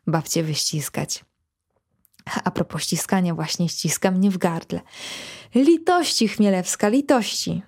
babcie 0.06 0.42
wyściskać. 0.42 1.27
A 2.44 2.50
propos 2.50 2.82
ściskania, 2.82 3.34
właśnie 3.34 3.68
ściska 3.68 4.10
mnie 4.10 4.30
w 4.30 4.38
gardle. 4.38 4.80
Litości, 5.54 6.28
Chmielewska, 6.28 6.88
litości. 6.88 7.62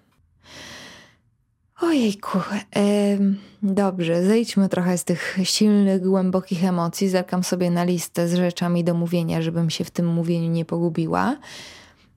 Ojejku, 1.81 2.39
e, 2.77 2.83
dobrze, 3.63 4.25
zejdźmy 4.25 4.69
trochę 4.69 4.99
z 4.99 5.05
tych 5.05 5.39
silnych, 5.43 6.03
głębokich 6.03 6.65
emocji. 6.65 7.09
Zerkam 7.09 7.45
sobie 7.45 7.71
na 7.71 7.85
listę 7.85 8.29
z 8.29 8.35
rzeczami 8.35 8.85
do 8.85 8.95
mówienia, 8.95 9.43
żebym 9.43 9.71
się 9.71 9.85
w 9.85 9.91
tym 9.91 10.07
mówieniu 10.07 10.51
nie 10.51 10.65
pogubiła. 10.65 11.37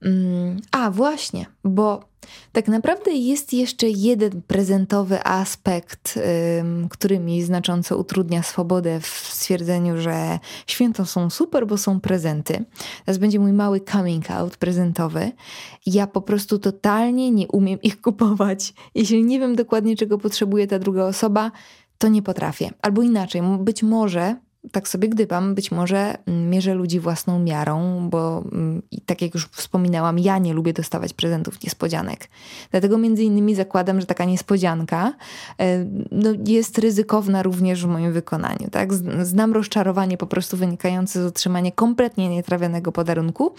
Mm, 0.04 0.60
a, 0.72 0.90
właśnie, 0.90 1.46
bo 1.64 2.00
tak 2.52 2.68
naprawdę 2.68 3.12
jest 3.12 3.52
jeszcze 3.52 3.88
jeden 3.88 4.42
prezentowy 4.42 5.24
aspekt, 5.24 6.18
który 6.90 7.18
mi 7.18 7.42
znacząco 7.42 7.98
utrudnia 7.98 8.42
swobodę 8.42 9.00
w 9.00 9.06
stwierdzeniu, 9.06 9.98
że 9.98 10.38
święta 10.66 11.04
są 11.04 11.30
super, 11.30 11.66
bo 11.66 11.78
są 11.78 12.00
prezenty. 12.00 12.64
Teraz 13.04 13.18
będzie 13.18 13.40
mój 13.40 13.52
mały 13.52 13.80
coming 13.80 14.30
out 14.30 14.56
prezentowy. 14.56 15.32
Ja 15.86 16.06
po 16.06 16.22
prostu 16.22 16.58
totalnie 16.58 17.30
nie 17.30 17.48
umiem 17.48 17.82
ich 17.82 18.00
kupować. 18.00 18.74
Jeśli 18.94 19.24
nie 19.24 19.40
wiem 19.40 19.56
dokładnie, 19.56 19.96
czego 19.96 20.18
potrzebuje 20.18 20.66
ta 20.66 20.78
druga 20.78 21.04
osoba, 21.04 21.50
to 21.98 22.08
nie 22.08 22.22
potrafię. 22.22 22.70
Albo 22.82 23.02
inaczej, 23.02 23.42
być 23.58 23.82
może 23.82 24.36
tak 24.72 24.88
sobie 24.88 25.08
gdybam, 25.08 25.54
być 25.54 25.70
może 25.70 26.14
mm, 26.26 26.50
mierzę 26.50 26.74
ludzi 26.74 27.00
własną 27.00 27.38
miarą, 27.38 28.08
bo 28.10 28.44
mm, 28.52 28.82
tak 29.06 29.22
jak 29.22 29.34
już 29.34 29.46
wspominałam, 29.46 30.18
ja 30.18 30.38
nie 30.38 30.52
lubię 30.52 30.72
dostawać 30.72 31.12
prezentów 31.12 31.62
niespodzianek. 31.62 32.28
Dlatego 32.70 32.98
między 32.98 33.22
innymi 33.22 33.54
zakładam, 33.54 34.00
że 34.00 34.06
taka 34.06 34.24
niespodzianka 34.24 35.12
e, 35.60 35.84
no, 36.10 36.30
jest 36.46 36.78
ryzykowna 36.78 37.42
również 37.42 37.84
w 37.84 37.88
moim 37.88 38.12
wykonaniu. 38.12 38.70
Tak? 38.70 38.94
Znam 39.22 39.52
rozczarowanie 39.52 40.16
po 40.16 40.26
prostu 40.26 40.56
wynikające 40.56 41.22
z 41.22 41.26
otrzymania 41.26 41.70
kompletnie 41.70 42.28
nietrawionego 42.28 42.92
podarunku 42.92 43.54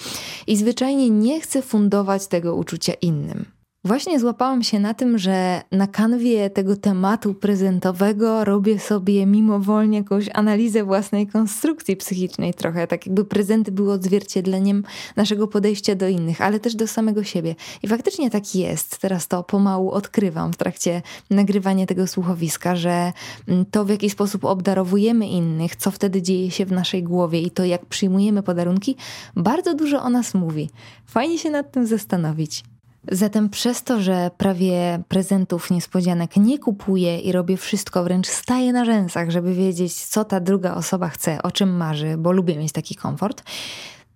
i 0.47 0.57
zwyczajnie 0.57 1.09
nie 1.09 1.41
chcę 1.41 1.61
fundować 1.61 2.27
tego 2.27 2.55
uczucia 2.55 2.93
innym. 2.93 3.54
Właśnie 3.85 4.19
złapałam 4.19 4.63
się 4.63 4.79
na 4.79 4.93
tym, 4.93 5.17
że 5.17 5.61
na 5.71 5.87
kanwie 5.87 6.49
tego 6.49 6.75
tematu 6.75 7.33
prezentowego 7.33 8.45
robię 8.45 8.79
sobie 8.79 9.25
mimowolnie 9.25 9.97
jakąś 9.97 10.29
analizę 10.33 10.83
własnej 10.83 11.27
konstrukcji 11.27 11.95
psychicznej 11.95 12.53
trochę, 12.53 12.87
tak 12.87 13.05
jakby 13.05 13.25
prezenty 13.25 13.71
były 13.71 13.93
odzwierciedleniem 13.93 14.83
naszego 15.15 15.47
podejścia 15.47 15.95
do 15.95 16.07
innych, 16.07 16.41
ale 16.41 16.59
też 16.59 16.75
do 16.75 16.87
samego 16.87 17.23
siebie. 17.23 17.55
I 17.83 17.87
faktycznie 17.87 18.29
tak 18.29 18.55
jest. 18.55 18.97
Teraz 18.97 19.27
to 19.27 19.43
pomału 19.43 19.91
odkrywam 19.91 20.53
w 20.53 20.57
trakcie 20.57 21.01
nagrywania 21.29 21.85
tego 21.85 22.07
słuchowiska, 22.07 22.75
że 22.75 23.13
mm, 23.47 23.65
to 23.65 23.85
w 23.85 23.89
jaki 23.89 24.09
sposób 24.09 24.45
obdarowujemy 24.45 25.27
innych, 25.27 25.75
co 25.75 25.91
wtedy 25.91 26.21
dzieje 26.21 26.51
się 26.51 26.65
w 26.65 26.71
naszej 26.71 27.03
głowie 27.03 27.41
i 27.41 27.51
to 27.51 27.65
jak 27.65 27.85
przyjmujemy 27.85 28.43
podarunki, 28.43 28.95
bardzo 29.35 29.73
dużo 29.73 30.03
o 30.03 30.09
nas 30.09 30.33
mówi. 30.33 30.69
Fajnie 31.05 31.37
się 31.37 31.49
nad 31.49 31.71
tym 31.71 31.87
zastanowić. 31.87 32.63
Zatem 33.11 33.49
przez 33.49 33.83
to, 33.83 34.01
że 34.01 34.31
prawie 34.37 35.03
prezentów 35.07 35.71
niespodzianek 35.71 36.37
nie 36.37 36.59
kupuję 36.59 37.19
i 37.19 37.31
robię 37.31 37.57
wszystko, 37.57 38.03
wręcz 38.03 38.27
staję 38.27 38.73
na 38.73 38.85
rzęsach, 38.85 39.29
żeby 39.29 39.53
wiedzieć, 39.53 39.93
co 39.93 40.25
ta 40.25 40.39
druga 40.39 40.75
osoba 40.75 41.09
chce, 41.09 41.43
o 41.43 41.51
czym 41.51 41.77
marzy, 41.77 42.15
bo 42.17 42.31
lubię 42.31 42.57
mieć 42.57 42.71
taki 42.71 42.95
komfort, 42.95 43.43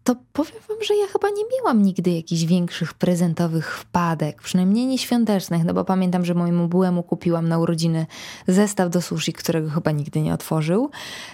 to 0.10 0.16
powiem 0.34 0.62
wam, 0.70 0.78
że 0.88 0.96
ja 0.96 1.08
chyba 1.08 1.30
nie 1.30 1.44
miałam 1.58 1.84
nigdy 1.84 2.12
jakichś 2.12 2.44
większych 2.44 2.94
prezentowych 2.94 3.78
wpadek, 3.78 4.42
przynajmniej 4.42 4.86
nie 4.86 4.98
świątecznych, 4.98 5.64
no 5.64 5.74
bo 5.74 5.86
pamiętam, 5.86 6.26
że 6.26 6.34
mojemu 6.34 6.68
byłemu 6.68 7.04
kupiłam 7.04 7.48
na 7.48 7.60
urodziny 7.60 8.06
zestaw 8.48 8.90
do 8.90 9.02
sushi, 9.02 9.34
którego 9.34 9.70
chyba 9.70 9.92
nigdy 9.92 10.22
nie 10.22 10.34
otworzył. 10.34 10.90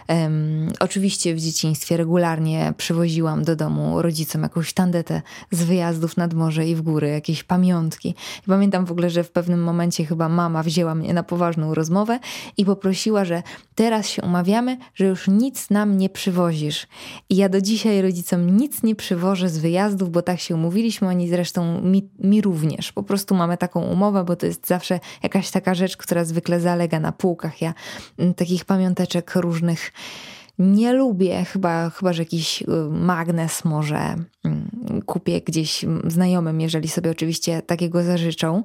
Um, 0.08 0.74
oczywiście 0.80 1.36
w 1.36 1.40
dzieciństwie 1.40 1.98
regularnie 1.98 2.74
przywoziłam 2.78 3.44
do 3.44 3.56
domu 3.56 4.02
rodzicom 4.02 4.44
jakąś 4.44 4.74
tandetę 4.74 5.22
z 5.52 5.64
wyjazdów 5.64 6.18
nad 6.18 6.34
morze 6.34 6.68
i 6.68 6.76
w 6.76 6.82
góry, 6.82 7.10
jakieś 7.10 7.44
pamiątki. 7.44 8.10
I 8.44 8.48
pamiętam 8.48 8.86
w 8.86 8.92
ogóle, 8.92 9.10
że 9.10 9.24
w 9.24 9.32
pewnym 9.32 9.64
momencie 9.64 10.06
chyba 10.06 10.30
mama 10.30 10.64
wzięła 10.64 10.96
mnie 10.96 11.14
na 11.14 11.24
poważną 11.24 11.74
rozmowę 11.74 12.20
i 12.58 12.66
poprosiła, 12.66 13.26
że 13.26 13.44
teraz 13.76 14.10
się 14.10 14.22
umawiamy, 14.22 14.78
że 14.96 15.06
już 15.06 15.28
nic 15.28 15.70
nam 15.70 15.98
nie 15.98 16.10
przywozisz. 16.10 16.88
I 17.30 17.36
ja 17.36 17.50
do 17.50 17.62
dzisiaj 17.62 18.02
rodzicom 18.02 18.58
nic 18.58 18.65
nie 18.84 18.96
przywożę 18.96 19.50
z 19.50 19.58
wyjazdów, 19.58 20.12
bo 20.12 20.22
tak 20.22 20.40
się 20.40 20.56
umówiliśmy, 20.56 21.08
oni 21.08 21.30
zresztą 21.30 21.82
mi, 21.82 22.10
mi 22.20 22.42
również. 22.42 22.92
Po 22.92 23.04
prostu 23.04 23.36
mamy 23.36 23.58
taką 23.58 23.82
umowę, 23.82 24.24
bo 24.24 24.36
to 24.36 24.46
jest 24.46 24.68
zawsze 24.68 25.00
jakaś 25.24 25.52
taka 25.52 25.76
rzecz, 25.76 25.98
która 25.98 26.26
zwykle 26.26 26.60
zalega 26.60 27.00
na 27.00 27.12
półkach. 27.12 27.62
Ja 27.62 27.74
mm, 28.20 28.34
takich 28.34 28.66
pamiąteczek 28.66 29.36
różnych 29.36 29.92
nie 30.60 30.94
lubię, 30.94 31.46
chyba, 31.46 31.90
chyba 31.90 32.14
że 32.14 32.22
jakiś 32.22 32.62
y, 32.62 32.66
magnes 32.90 33.66
może 33.66 34.16
mm, 34.46 35.02
kupię 35.06 35.42
gdzieś 35.42 35.86
znajomym, 36.08 36.62
jeżeli 36.62 36.88
sobie 36.88 37.12
oczywiście 37.12 37.62
takiego 37.62 38.04
zażyczą. 38.04 38.64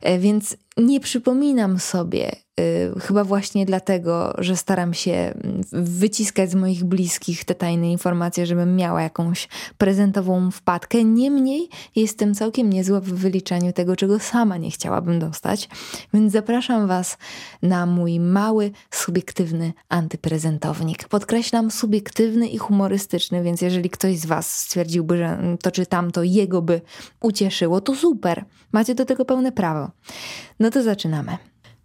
E, 0.00 0.18
więc 0.18 0.56
nie 0.78 1.00
przypominam 1.00 1.78
sobie 1.78 2.30
Y, 2.60 3.00
chyba 3.00 3.24
właśnie 3.24 3.66
dlatego, 3.66 4.34
że 4.38 4.56
staram 4.56 4.94
się 4.94 5.12
mm, 5.12 5.62
wyciskać 5.72 6.50
z 6.50 6.54
moich 6.54 6.84
bliskich 6.84 7.44
te 7.44 7.54
tajne 7.54 7.92
informacje, 7.92 8.46
żebym 8.46 8.76
miała 8.76 9.02
jakąś 9.02 9.48
prezentową 9.78 10.50
wpadkę. 10.50 11.04
Niemniej 11.04 11.68
jestem 11.96 12.34
całkiem 12.34 12.70
niezła 12.70 13.00
w 13.00 13.04
wyliczaniu 13.04 13.72
tego, 13.72 13.96
czego 13.96 14.18
sama 14.18 14.56
nie 14.56 14.70
chciałabym 14.70 15.18
dostać. 15.18 15.68
Więc 16.14 16.32
zapraszam 16.32 16.86
Was 16.86 17.18
na 17.62 17.86
mój 17.86 18.20
mały, 18.20 18.70
subiektywny 18.90 19.72
antyprezentownik. 19.88 21.08
Podkreślam 21.08 21.70
subiektywny 21.70 22.48
i 22.48 22.58
humorystyczny, 22.58 23.42
więc 23.42 23.62
jeżeli 23.62 23.90
ktoś 23.90 24.18
z 24.18 24.26
Was 24.26 24.60
stwierdziłby, 24.60 25.16
że 25.16 25.56
to 25.62 25.70
czy 25.70 25.86
tamto 25.86 26.22
jego 26.22 26.62
by 26.62 26.80
ucieszyło, 27.20 27.80
to 27.80 27.94
super. 27.94 28.44
Macie 28.72 28.94
do 28.94 29.04
tego 29.04 29.24
pełne 29.24 29.52
prawo. 29.52 29.90
No 30.60 30.67
to 30.70 30.82
zaczynamy. 30.82 31.36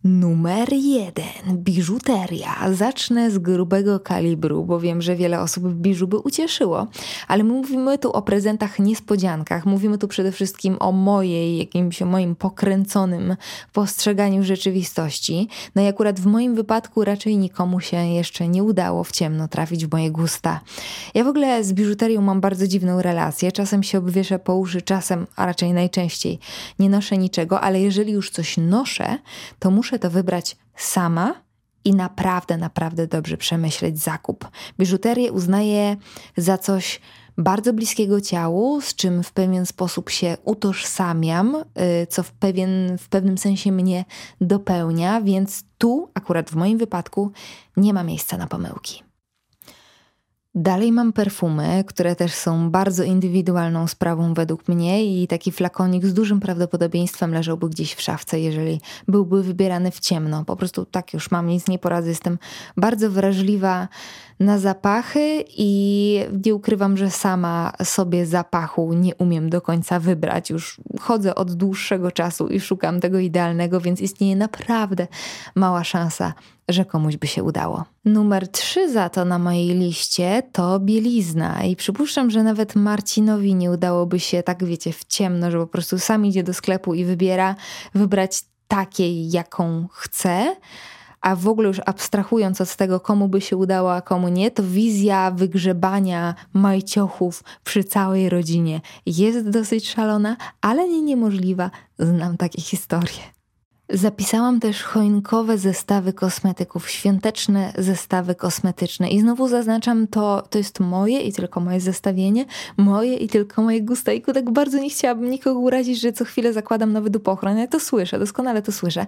Numer 0.04 0.74
jeden, 0.74 1.58
biżuteria. 1.58 2.56
Zacznę 2.74 3.32
z 3.32 3.38
grubego 3.38 4.00
kalibru, 4.00 4.66
bo 4.66 4.80
wiem, 4.80 5.02
że 5.02 5.16
wiele 5.16 5.42
osób 5.42 5.64
w 5.64 5.76
biżu 5.76 6.08
by 6.08 6.18
ucieszyło, 6.18 6.88
ale 7.28 7.44
mówimy 7.44 7.98
tu 7.98 8.12
o 8.12 8.22
prezentach 8.22 8.80
niespodziankach. 8.80 9.66
Mówimy 9.66 9.98
tu 9.98 10.08
przede 10.08 10.32
wszystkim 10.32 10.78
o 10.80 10.92
mojej, 10.92 11.58
jakimś 11.58 12.02
moim 12.02 12.36
pokręconym 12.36 13.36
postrzeganiu 13.74 14.44
rzeczywistości. 14.44 15.48
No 15.76 15.82
i 15.82 15.88
akurat 15.88 16.20
w 16.20 16.26
moim 16.26 16.56
wypadku 16.56 17.04
raczej 17.04 17.38
nikomu 17.38 17.80
się 17.80 17.98
jeszcze 17.98 18.48
nie 18.48 18.64
udało 18.64 19.04
w 19.04 19.12
ciemno 19.12 19.48
trafić 19.48 19.86
w 19.86 19.92
moje 19.92 20.12
gusta. 20.12 20.62
Ja 21.14 21.24
w 21.24 21.28
ogóle 21.28 21.64
z 21.64 21.74
biżuterią 21.74 22.22
mam 22.22 22.42
bardzo 22.42 22.68
dziwną 22.68 23.02
relację. 23.02 23.52
Czasem 23.52 23.84
się 23.84 23.98
obwieszę 23.98 24.40
po 24.40 24.56
uszy, 24.56 24.82
czasem, 24.82 25.28
a 25.36 25.46
raczej 25.46 25.74
najczęściej 25.74 26.40
nie 26.80 26.90
noszę 26.90 27.18
niczego, 27.18 27.62
ale 27.62 27.82
jeżeli 27.82 28.14
już 28.14 28.30
coś 28.30 28.58
noszę, 28.58 29.18
to 29.60 29.72
muszę 29.72 29.93
muszę 29.94 30.00
to 30.00 30.10
wybrać 30.10 30.58
sama 30.76 31.34
i 31.86 31.96
naprawdę, 31.96 32.58
naprawdę 32.58 33.08
dobrze 33.08 33.38
przemyśleć 33.38 34.00
zakup. 34.00 34.48
Biżuterię 34.80 35.32
uznaję 35.32 35.98
za 36.38 36.58
coś 36.58 37.02
bardzo 37.38 37.74
bliskiego 37.74 38.22
ciału, 38.22 38.82
z 38.82 38.96
czym 38.96 39.24
w 39.24 39.32
pewien 39.32 39.66
sposób 39.66 40.10
się 40.10 40.38
utożsamiam, 40.44 41.56
y, 41.56 42.08
co 42.08 42.24
w, 42.24 42.32
pewien, 42.32 42.98
w 42.98 43.10
pewnym 43.10 43.38
sensie 43.38 43.72
mnie 43.72 44.06
dopełnia, 44.42 45.22
więc 45.22 45.64
tu, 45.78 46.10
akurat 46.14 46.50
w 46.50 46.56
moim 46.56 46.78
wypadku, 46.78 47.32
nie 47.78 47.94
ma 47.94 48.04
miejsca 48.04 48.38
na 48.38 48.48
pomyłki. 48.48 49.04
Dalej 50.56 50.92
mam 50.92 51.14
perfumy, 51.14 51.84
które 51.88 52.16
też 52.16 52.34
są 52.34 52.72
bardzo 52.72 53.04
indywidualną 53.04 53.88
sprawą 53.88 54.34
według 54.34 54.68
mnie 54.68 55.06
i 55.06 55.28
taki 55.28 55.52
flakonik 55.52 56.06
z 56.06 56.14
dużym 56.14 56.40
prawdopodobieństwem 56.40 57.34
leżałby 57.34 57.70
gdzieś 57.70 57.94
w 57.94 58.02
szafce, 58.02 58.40
jeżeli 58.40 58.82
byłby 59.08 59.44
wybierany 59.44 59.92
w 59.92 60.00
ciemno. 60.00 60.46
Po 60.46 60.56
prostu 60.56 60.86
tak 60.86 61.14
już 61.14 61.32
mam, 61.32 61.48
nic 61.48 61.68
nie 61.68 61.80
poradzę, 61.80 62.10
jestem 62.10 62.38
bardzo 62.78 63.12
wrażliwa 63.12 63.88
na 64.40 64.60
zapachy 64.60 65.44
i 65.58 66.20
nie 66.46 66.56
ukrywam, 66.56 66.98
że 66.98 67.12
sama 67.12 67.74
sobie 67.84 68.26
zapachu 68.26 68.94
nie 68.94 69.16
umiem 69.16 69.50
do 69.50 69.62
końca 69.62 70.00
wybrać. 70.00 70.50
Już 70.50 70.82
chodzę 71.00 71.36
od 71.36 71.54
dłuższego 71.54 72.12
czasu 72.12 72.48
i 72.48 72.60
szukam 72.60 73.00
tego 73.00 73.20
idealnego, 73.20 73.82
więc 73.82 74.02
istnieje 74.02 74.36
naprawdę 74.36 75.08
mała 75.56 75.84
szansa, 75.84 76.34
że 76.70 76.86
komuś 76.86 77.18
by 77.18 77.28
się 77.28 77.44
udało. 77.44 77.86
Numer 78.06 78.48
trzy 78.48 78.92
za 78.92 79.10
to 79.10 79.26
na 79.26 79.40
mojej 79.40 79.68
liście 79.68 80.44
to 80.52 80.80
bielizna 80.80 81.64
i 81.64 81.76
przypuszczam, 81.76 82.32
że 82.32 82.44
nawet 82.44 82.76
Marcinowi 82.76 83.56
nie 83.56 83.72
udałoby 83.72 84.20
się 84.20 84.44
tak, 84.44 84.64
wiecie, 84.64 84.94
w 84.94 85.06
ciemno, 85.06 85.52
że 85.52 85.58
po 85.58 85.68
prostu 85.68 86.00
sam 86.00 86.26
idzie 86.26 86.44
do 86.44 86.54
sklepu 86.54 86.94
i 86.94 87.06
wybiera, 87.06 87.56
wybrać 87.96 88.44
takiej, 88.68 89.32
jaką 89.32 89.88
chce, 89.92 90.56
a 91.24 91.36
w 91.36 91.48
ogóle 91.48 91.68
już 91.68 91.82
abstrahując 91.86 92.62
od 92.62 92.76
tego, 92.76 93.00
komu 93.00 93.28
by 93.28 93.42
się 93.42 93.58
udało, 93.58 93.96
a 93.96 94.02
komu 94.02 94.30
nie, 94.30 94.52
to 94.52 94.64
wizja 94.64 95.32
wygrzebania 95.32 96.36
majciochów 96.54 97.44
przy 97.64 97.84
całej 97.84 98.30
rodzinie 98.30 98.82
jest 99.06 99.50
dosyć 99.50 99.90
szalona, 99.90 100.38
ale 100.62 100.88
nie 100.88 101.02
niemożliwa. 101.02 101.72
Znam 102.00 102.38
takie 102.38 102.62
historie. 102.62 103.43
Zapisałam 103.90 104.60
też 104.60 104.84
choinkowe 104.84 105.58
zestawy 105.58 106.14
kosmetyków, 106.14 106.90
świąteczne 106.90 107.74
zestawy 107.78 108.36
kosmetyczne. 108.36 109.10
I 109.10 109.20
znowu 109.20 109.48
zaznaczam, 109.48 110.08
to, 110.08 110.44
to 110.50 110.58
jest 110.58 110.80
moje 110.80 111.20
i 111.20 111.34
tylko 111.34 111.60
moje 111.60 111.80
zestawienie, 111.80 112.46
moje 112.78 113.16
i 113.16 113.28
tylko 113.28 113.62
moje 113.62 113.82
gusta. 113.82 114.12
I 114.12 114.22
tak 114.22 114.52
bardzo 114.52 114.78
nie 114.78 114.90
chciałabym 114.90 115.30
nikogo 115.30 115.60
urazić, 115.60 116.00
że 116.00 116.14
co 116.14 116.26
chwilę 116.26 116.54
zakładam 116.54 116.94
nowy 116.94 117.10
dupochron. 117.10 117.58
Ja 117.58 117.68
to 117.68 117.80
słyszę, 117.80 118.20
doskonale 118.20 118.62
to 118.62 118.72
słyszę. 118.72 119.06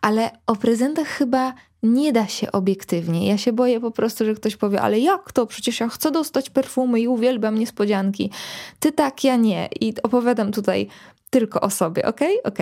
Ale 0.00 0.30
o 0.46 0.56
prezentach 0.56 1.06
chyba 1.06 1.54
nie 1.82 2.12
da 2.12 2.26
się 2.26 2.52
obiektywnie. 2.52 3.28
Ja 3.28 3.38
się 3.38 3.52
boję 3.52 3.80
po 3.80 3.90
prostu, 3.90 4.24
że 4.24 4.34
ktoś 4.34 4.56
powie, 4.56 4.80
ale 4.80 4.98
jak 4.98 5.32
to? 5.32 5.46
Przecież 5.46 5.80
ja 5.80 5.88
chcę 5.88 6.10
dostać 6.10 6.50
perfumy 6.50 7.00
i 7.00 7.08
uwielbiam 7.08 7.58
niespodzianki. 7.58 8.30
Ty 8.80 8.92
tak, 8.92 9.24
ja 9.24 9.36
nie. 9.36 9.68
I 9.80 9.94
opowiadam 10.02 10.52
tutaj 10.52 10.88
tylko 11.30 11.60
o 11.60 11.70
sobie, 11.70 12.06
ok? 12.06 12.20
Ok. 12.44 12.58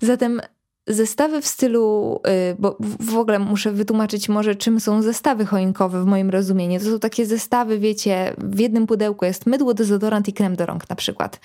Zatem 0.00 0.40
zestawy 0.88 1.42
w 1.42 1.46
stylu, 1.46 2.20
y, 2.52 2.56
bo 2.58 2.76
w 3.00 3.16
ogóle 3.16 3.38
muszę 3.38 3.72
wytłumaczyć 3.72 4.28
może, 4.28 4.54
czym 4.54 4.80
są 4.80 5.02
zestawy 5.02 5.46
choinkowe 5.46 6.02
w 6.02 6.06
moim 6.06 6.30
rozumieniu. 6.30 6.80
To 6.80 6.84
są 6.84 6.98
takie 6.98 7.26
zestawy, 7.26 7.78
wiecie, 7.78 8.34
w 8.38 8.58
jednym 8.60 8.86
pudełku 8.86 9.24
jest 9.24 9.46
mydło, 9.46 9.74
dezodorant 9.74 10.28
i 10.28 10.32
krem 10.32 10.56
do 10.56 10.66
rąk 10.66 10.90
na 10.90 10.96
przykład. 10.96 11.40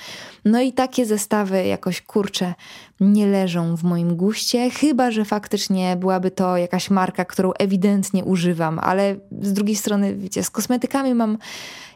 No 0.46 0.62
i 0.62 0.74
takie 0.74 1.06
zestawy 1.06 1.66
jakoś, 1.66 2.02
kurcze, 2.02 2.54
nie 3.00 3.28
leżą 3.28 3.76
w 3.76 3.84
moim 3.84 4.16
guście, 4.16 4.70
chyba, 4.70 5.12
że 5.12 5.26
faktycznie 5.26 5.96
byłaby 5.96 6.32
to 6.32 6.58
jakaś 6.58 6.90
marka, 6.90 7.26
którą 7.26 7.54
ewidentnie 7.54 8.24
używam, 8.24 8.80
ale 8.80 9.16
z 9.42 9.54
drugiej 9.54 9.76
strony, 9.76 10.16
wiecie, 10.16 10.44
z 10.44 10.50
kosmetykami 10.50 11.14
mam 11.14 11.38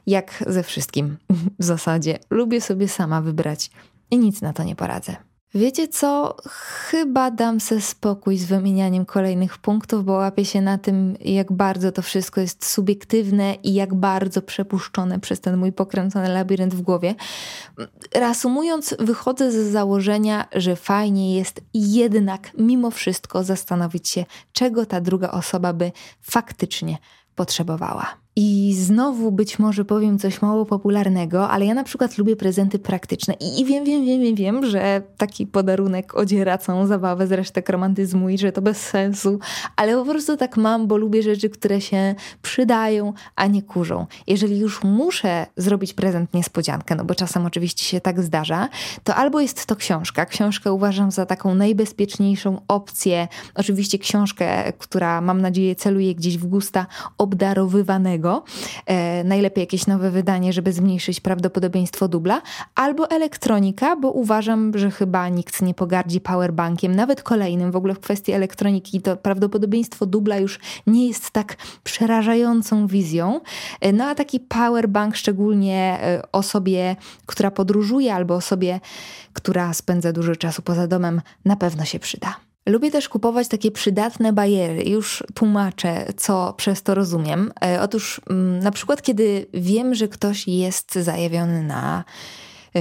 jak 0.08 0.44
ze 0.48 0.64
wszystkim 0.64 1.18
w 1.60 1.64
zasadzie. 1.64 2.20
Lubię 2.30 2.62
sobie 2.62 2.88
sama 2.88 3.22
wybrać 3.22 3.72
i 4.12 4.18
nic 4.18 4.42
na 4.42 4.54
to 4.54 4.64
nie 4.64 4.76
poradzę. 4.76 5.27
Wiecie 5.54 5.88
co? 5.88 6.36
Chyba 6.50 7.32
dam 7.32 7.60
sobie 7.60 7.82
spokój 7.82 8.38
z 8.38 8.46
wymienianiem 8.46 9.06
kolejnych 9.06 9.58
punktów, 9.58 10.06
bo 10.06 10.14
łapię 10.14 10.46
się 10.46 10.62
na 10.62 10.78
tym, 10.78 11.18
jak 11.20 11.52
bardzo 11.52 11.92
to 11.92 12.02
wszystko 12.02 12.42
jest 12.42 12.66
subiektywne 12.66 13.56
i 13.56 13.74
jak 13.74 13.94
bardzo 13.94 14.42
przepuszczone 14.42 15.20
przez 15.20 15.42
ten 15.42 15.58
mój 15.58 15.72
pokręcony 15.72 16.30
labirynt 16.30 16.76
w 16.76 16.82
głowie. 16.82 17.16
Reasumując, 18.16 18.96
wychodzę 19.00 19.52
z 19.52 19.72
założenia, 19.72 20.48
że 20.56 20.76
fajnie 20.76 21.36
jest 21.36 21.62
jednak 21.74 22.52
mimo 22.58 22.92
wszystko 22.92 23.44
zastanowić 23.44 24.10
się, 24.10 24.26
czego 24.52 24.86
ta 24.86 25.02
druga 25.02 25.32
osoba 25.32 25.74
by 25.74 25.92
faktycznie 26.22 26.98
potrzebowała. 27.36 28.27
I 28.40 28.74
znowu 28.74 29.32
być 29.32 29.60
może 29.60 29.86
powiem 29.86 30.20
coś 30.20 30.42
mało 30.42 30.66
popularnego, 30.66 31.50
ale 31.50 31.66
ja 31.66 31.74
na 31.74 31.84
przykład 31.84 32.18
lubię 32.18 32.36
prezenty 32.36 32.80
praktyczne. 32.80 33.34
I, 33.34 33.66
wiem, 33.66 33.86
wiem, 33.86 34.06
wiem, 34.06 34.22
wiem, 34.22 34.36
wiem, 34.36 34.66
że 34.66 35.02
taki 35.18 35.48
podarunek 35.48 36.16
odziera 36.16 36.58
całą 36.58 36.88
zabawę 36.88 37.28
z 37.28 37.32
resztek 37.32 37.70
romantyzmu 37.70 38.30
i 38.30 38.38
że 38.38 38.52
to 38.52 38.62
bez 38.62 38.78
sensu, 38.78 39.40
ale 39.76 39.96
po 39.96 40.06
prostu 40.06 40.38
tak 40.38 40.58
mam, 40.58 40.88
bo 40.88 40.98
lubię 40.98 41.24
rzeczy, 41.24 41.50
które 41.50 41.82
się 41.82 42.16
przydają, 42.42 43.14
a 43.36 43.48
nie 43.48 43.62
kurzą. 43.62 44.06
Jeżeli 44.28 44.60
już 44.60 44.84
muszę 44.84 45.46
zrobić 45.58 45.94
prezent 45.94 46.34
niespodziankę, 46.34 46.96
no 46.96 47.06
bo 47.06 47.16
czasem 47.16 47.46
oczywiście 47.46 47.84
się 47.84 48.02
tak 48.02 48.22
zdarza, 48.22 48.70
to 49.04 49.16
albo 49.16 49.40
jest 49.40 49.66
to 49.66 49.76
książka. 49.76 50.26
Książkę 50.26 50.74
uważam 50.74 51.12
za 51.12 51.26
taką 51.26 51.56
najbezpieczniejszą 51.56 52.62
opcję. 52.68 53.28
Oczywiście 53.56 54.00
książkę, 54.00 54.74
która 54.74 55.22
mam 55.22 55.42
nadzieję 55.42 55.76
celuje 55.76 56.16
gdzieś 56.16 56.38
w 56.38 56.46
gusta 56.46 56.86
obdarowywanego 57.18 58.27
e, 58.86 59.24
najlepiej 59.24 59.62
jakieś 59.62 59.88
nowe 59.88 60.12
wydanie, 60.12 60.54
żeby 60.54 60.74
zmniejszyć 60.74 61.20
prawdopodobieństwo 61.20 62.08
dubla, 62.08 62.42
albo 62.76 63.10
elektronika, 63.10 63.96
bo 63.96 64.12
uważam, 64.12 64.72
że 64.76 64.92
chyba 64.92 65.30
nikt 65.30 65.62
nie 65.62 65.74
pogardzi 65.74 66.22
powerbankiem, 66.22 66.96
nawet 66.96 67.24
kolejnym. 67.24 67.72
W 67.72 67.76
ogóle 67.76 67.94
w 67.94 68.00
kwestii 68.00 68.32
elektroniki 68.32 69.02
to 69.02 69.18
prawdopodobieństwo 69.18 70.06
dubla 70.06 70.38
już 70.38 70.60
nie 70.88 71.08
jest 71.08 71.32
tak 71.32 71.56
przerażającą 71.84 72.88
wizją. 72.88 73.42
E, 73.82 73.94
no 73.94 74.06
a 74.06 74.16
taki 74.16 74.40
powerbank, 74.40 75.16
szczególnie 75.16 76.00
e, 76.02 76.22
osobie, 76.32 76.96
która 77.26 77.52
podróżuje, 77.52 78.14
albo 78.14 78.36
osobie, 78.36 78.80
która 79.34 79.74
spędza 79.74 80.14
dużo 80.14 80.36
czasu 80.36 80.62
poza 80.62 80.88
domem, 80.88 81.22
na 81.46 81.56
pewno 81.56 81.86
się 81.86 82.00
przyda. 82.00 82.47
Lubię 82.68 82.92
też 82.92 83.10
kupować 83.10 83.48
takie 83.48 83.72
przydatne 83.72 84.34
bariery. 84.34 84.84
Już 84.84 85.24
tłumaczę, 85.34 86.06
co 86.18 86.54
przez 86.58 86.84
to 86.84 86.96
rozumiem. 86.96 87.52
E, 87.66 87.82
otóż 87.82 88.22
mm, 88.30 88.60
na 88.60 88.72
przykład, 88.72 89.02
kiedy 89.02 89.46
wiem, 89.54 89.96
że 89.96 90.08
ktoś 90.08 90.48
jest 90.48 90.96
zajawiony 90.96 91.64
na 91.64 92.04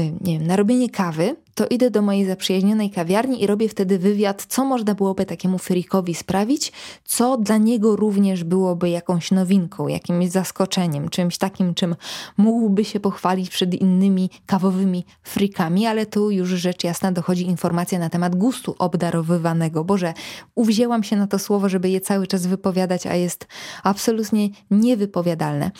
nie 0.00 0.38
wiem, 0.38 0.46
na 0.46 0.56
robienie 0.56 0.90
kawy, 0.90 1.36
to 1.54 1.66
idę 1.66 1.90
do 1.90 2.02
mojej 2.02 2.26
zaprzyjaźnionej 2.26 2.90
kawiarni 2.90 3.42
i 3.42 3.46
robię 3.46 3.68
wtedy 3.68 3.98
wywiad, 3.98 4.46
co 4.48 4.64
można 4.64 4.94
byłoby 4.94 5.26
takiemu 5.26 5.58
frikowi 5.58 6.14
sprawić, 6.14 6.72
co 7.04 7.36
dla 7.36 7.56
niego 7.56 7.96
również 7.96 8.44
byłoby 8.44 8.90
jakąś 8.90 9.30
nowinką, 9.30 9.88
jakimś 9.88 10.28
zaskoczeniem, 10.28 11.08
czymś 11.08 11.38
takim, 11.38 11.74
czym 11.74 11.96
mógłby 12.36 12.84
się 12.84 13.00
pochwalić 13.00 13.50
przed 13.50 13.74
innymi 13.74 14.30
kawowymi 14.46 15.04
frikami, 15.22 15.86
ale 15.86 16.06
tu 16.06 16.30
już 16.30 16.48
rzecz 16.48 16.84
jasna 16.84 17.12
dochodzi 17.12 17.46
informacja 17.46 17.98
na 17.98 18.10
temat 18.10 18.36
gustu 18.36 18.74
obdarowywanego. 18.78 19.84
Boże, 19.84 20.14
uwzięłam 20.54 21.02
się 21.02 21.16
na 21.16 21.26
to 21.26 21.38
słowo, 21.38 21.68
żeby 21.68 21.88
je 21.88 22.00
cały 22.00 22.26
czas 22.26 22.46
wypowiadać, 22.46 23.06
a 23.06 23.14
jest 23.14 23.46
absolutnie 23.82 24.48
niewypowiadalne. 24.70 25.70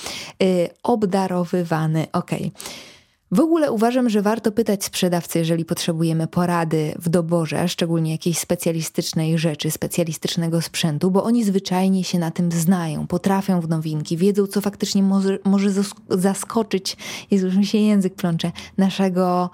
Yy, 0.40 0.68
obdarowywany, 0.83 2.07
okej. 2.12 2.46
Okay. 2.46 2.96
W 3.31 3.41
ogóle 3.41 3.73
uważam, 3.73 4.11
że 4.11 4.23
warto 4.23 4.53
pytać 4.53 4.85
sprzedawcy, 4.85 5.39
jeżeli 5.39 5.65
potrzebujemy 5.65 6.27
porady 6.27 6.95
w 6.99 7.09
doborze, 7.09 7.69
szczególnie 7.69 8.12
jakiejś 8.12 8.39
specjalistycznej 8.39 9.39
rzeczy, 9.39 9.71
specjalistycznego 9.71 10.62
sprzętu, 10.62 11.11
bo 11.11 11.25
oni 11.25 11.45
zwyczajnie 11.45 12.05
się 12.05 12.19
na 12.19 12.31
tym 12.31 12.53
znają, 12.53 13.07
potrafią 13.07 13.61
w 13.61 13.69
nowinki, 13.69 14.17
wiedzą, 14.17 14.47
co 14.47 14.61
faktycznie 14.61 15.03
może, 15.03 15.39
może 15.45 15.71
zaskoczyć, 16.09 16.97
Jezu, 17.31 17.47
już 17.47 17.57
mi 17.57 17.67
się 17.67 17.79
język 17.79 18.15
plącze, 18.15 18.53
naszego, 18.79 19.51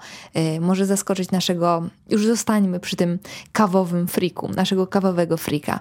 y, 0.57 0.59
może 0.61 0.85
zaskoczyć 0.85 1.31
naszego, 1.31 1.83
już 2.09 2.25
zostańmy 2.25 2.79
przy 2.79 2.95
tym 2.95 3.19
kawowym 3.51 4.07
friku, 4.07 4.49
naszego 4.49 4.87
kawowego 4.87 5.37
frika. 5.37 5.79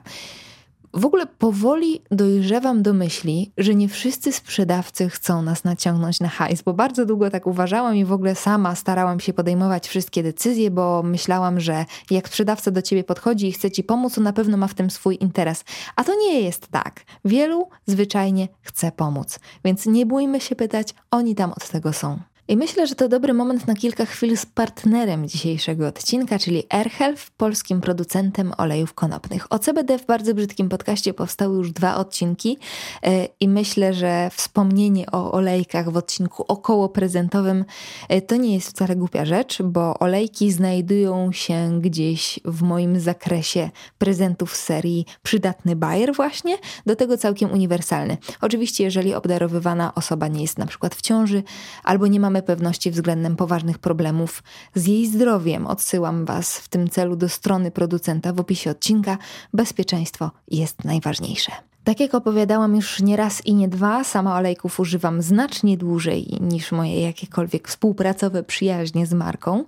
W 0.95 1.07
ogóle 1.07 1.27
powoli 1.27 2.03
dojrzewam 2.11 2.83
do 2.83 2.93
myśli, 2.93 3.53
że 3.59 3.75
nie 3.75 3.89
wszyscy 3.89 4.33
sprzedawcy 4.33 5.09
chcą 5.09 5.43
nas 5.43 5.65
naciągnąć 5.65 6.21
na 6.21 6.29
hajs, 6.29 6.63
bo 6.63 6.73
bardzo 6.73 7.07
długo 7.07 7.31
tak 7.31 7.47
uważałam 7.47 7.97
i 7.97 8.05
w 8.05 8.13
ogóle 8.13 8.35
sama 8.35 8.75
starałam 8.75 9.21
się 9.21 9.33
podejmować 9.33 9.89
wszystkie 9.89 10.23
decyzje, 10.23 10.71
bo 10.71 11.03
myślałam, 11.03 11.61
że 11.61 11.85
jak 12.11 12.29
sprzedawca 12.29 12.71
do 12.71 12.83
ciebie 12.83 13.05
podchodzi 13.05 13.49
i 13.49 13.53
chce 13.53 13.71
ci 13.71 13.85
pomóc, 13.85 14.15
to 14.15 14.21
na 14.21 14.33
pewno 14.33 14.57
ma 14.57 14.67
w 14.67 14.75
tym 14.75 14.91
swój 14.91 15.19
interes. 15.21 15.65
A 15.97 16.05
to 16.05 16.15
nie 16.15 16.41
jest 16.41 16.69
tak. 16.69 17.05
Wielu 17.25 17.69
zwyczajnie 17.87 18.49
chce 18.61 18.93
pomóc, 18.93 19.39
więc 19.65 19.87
nie 19.87 20.07
bójmy 20.07 20.41
się 20.41 20.57
pytać, 20.57 20.95
oni 21.11 21.35
tam 21.35 21.53
od 21.53 21.69
tego 21.69 21.93
są. 21.93 22.19
I 22.53 22.57
myślę, 22.57 22.87
że 22.87 22.95
to 22.95 23.09
dobry 23.09 23.35
moment 23.35 23.67
na 23.67 23.75
kilka 23.75 24.07
chwil 24.07 24.37
z 24.37 24.47
partnerem 24.47 25.29
dzisiejszego 25.29 25.87
odcinka, 25.87 26.39
czyli 26.39 26.63
AirHealth, 26.69 27.31
polskim 27.37 27.81
producentem 27.81 28.53
olejów 28.59 28.95
konopnych. 28.95 29.53
O 29.53 29.59
CBD 29.59 29.99
w 29.99 30.07
bardzo 30.07 30.35
brzydkim 30.35 30.69
podcaście 30.69 31.15
powstały 31.15 31.57
już 31.57 31.73
dwa 31.73 31.97
odcinki 31.97 32.59
e, 33.03 33.29
i 33.41 33.49
myślę, 33.49 33.95
że 33.95 34.31
wspomnienie 34.33 35.11
o 35.13 35.33
olejkach 35.33 35.91
w 35.91 35.97
odcinku 35.97 36.45
około 36.49 36.89
prezentowym 36.89 37.65
e, 38.09 38.23
to 38.23 38.37
nie 38.37 38.55
jest 38.55 38.69
wcale 38.69 38.97
głupia 38.97 39.25
rzecz, 39.25 39.63
bo 39.63 39.99
olejki 39.99 40.53
znajdują 40.53 41.33
się 41.33 41.81
gdzieś 41.81 42.41
w 42.45 42.63
moim 42.63 43.01
zakresie 43.01 43.71
prezentów 43.99 44.57
serii 44.57 45.07
Przydatny 45.23 45.77
Bayer 45.77 46.15
właśnie, 46.15 46.59
do 46.87 46.97
tego 46.97 47.19
całkiem 47.19 47.53
uniwersalny. 47.53 48.17
Oczywiście, 48.41 48.85
jeżeli 48.85 49.15
obdarowywana 49.15 49.95
osoba 49.95 50.29
nie 50.29 50.43
jest 50.43 50.59
na 50.59 50.67
przykład 50.67 50.95
w 50.95 51.03
ciąży 51.03 51.43
albo 51.85 52.07
nie 52.07 52.21
mamy 52.21 52.42
pewności 52.43 52.91
względem 52.91 53.37
poważnych 53.37 53.79
problemów 53.79 54.43
z 54.75 54.87
jej 54.87 55.07
zdrowiem, 55.07 55.67
odsyłam 55.67 56.25
Was 56.25 56.59
w 56.59 56.69
tym 56.69 56.91
celu 56.91 57.17
do 57.17 57.29
strony 57.29 57.71
producenta 57.71 58.33
w 58.33 58.41
opisie 58.41 58.71
odcinka. 58.71 59.19
Bezpieczeństwo 59.53 60.31
jest 60.49 60.85
najważniejsze. 60.85 61.72
Tak 61.85 62.01
jak 62.01 62.15
opowiadałam 62.15 62.77
już 62.77 63.01
nie 63.01 63.17
raz 63.17 63.47
i 63.47 63.55
nie 63.55 63.69
dwa, 63.69 64.05
sama 64.05 64.37
olejków 64.37 64.81
używam 64.81 65.23
znacznie 65.23 65.77
dłużej 65.77 66.27
niż 66.41 66.73
moje 66.73 67.01
jakiekolwiek 67.01 67.69
współpracowe 67.69 68.43
przyjaźnie 68.43 69.07
z 69.07 69.13
marką. 69.13 69.65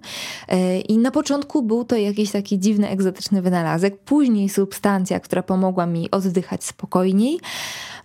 E, 0.48 0.80
I 0.80 0.98
na 0.98 1.10
początku 1.10 1.62
był 1.62 1.84
to 1.84 1.96
jakiś 1.96 2.30
taki 2.30 2.58
dziwny, 2.58 2.88
egzotyczny 2.88 3.42
wynalazek, 3.42 3.98
później 3.98 4.48
substancja, 4.48 5.20
która 5.20 5.42
pomogła 5.42 5.86
mi 5.86 6.10
oddychać 6.10 6.64
spokojniej. 6.64 7.40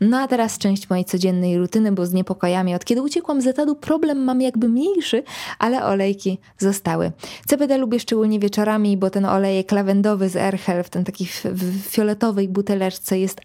No 0.01 0.17
a 0.17 0.27
teraz 0.27 0.57
część 0.57 0.89
mojej 0.89 1.05
codziennej 1.05 1.57
rutyny, 1.57 1.91
bo 1.91 2.05
z 2.05 2.13
niepokojami 2.13 2.75
od 2.75 2.85
kiedy 2.85 3.01
uciekłam 3.01 3.41
z 3.41 3.47
etadu 3.47 3.75
problem 3.75 4.23
mam 4.23 4.41
jakby 4.41 4.69
mniejszy, 4.69 5.23
ale 5.59 5.85
olejki 5.85 6.37
zostały. 6.57 7.11
CBD 7.47 7.77
lubię 7.77 7.99
szczególnie 7.99 8.39
wieczorami, 8.39 8.97
bo 8.97 9.09
ten 9.09 9.25
olejek 9.25 9.71
lawendowy 9.71 10.29
z 10.29 10.35
AirHealth, 10.35 10.89
ten 10.89 11.03
taki 11.03 11.25
w, 11.25 11.45
w 11.45 11.89
fioletowej 11.89 12.47
buteleczce 12.47 13.19
jest 13.19 13.41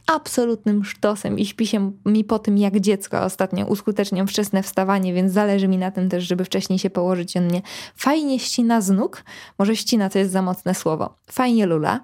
absolutnym 0.55 0.85
sztosem 0.85 1.39
i 1.39 1.47
śpi 1.47 1.67
się 1.67 1.93
mi 2.07 2.25
po 2.25 2.39
tym 2.39 2.59
jak 2.59 2.81
dziecko. 2.81 3.23
Ostatnio 3.23 3.67
uskuteczniam 3.67 4.27
wczesne 4.27 4.63
wstawanie, 4.63 5.15
więc 5.15 5.33
zależy 5.33 5.69
mi 5.69 5.79
na 5.79 5.91
tym 5.91 6.09
też, 6.09 6.25
żeby 6.25 6.45
wcześniej 6.45 6.79
się 6.79 6.91
położyć. 6.91 7.37
On 7.37 7.45
mnie 7.45 7.63
fajnie 7.97 8.39
ścina 8.39 8.81
z 8.81 8.91
nóg. 8.91 9.25
Może 9.59 9.77
ścina 9.77 10.11
to 10.11 10.19
jest 10.19 10.31
za 10.31 10.43
mocne 10.43 10.75
słowo. 10.75 11.19
Fajnie 11.31 11.67
lula. 11.67 12.01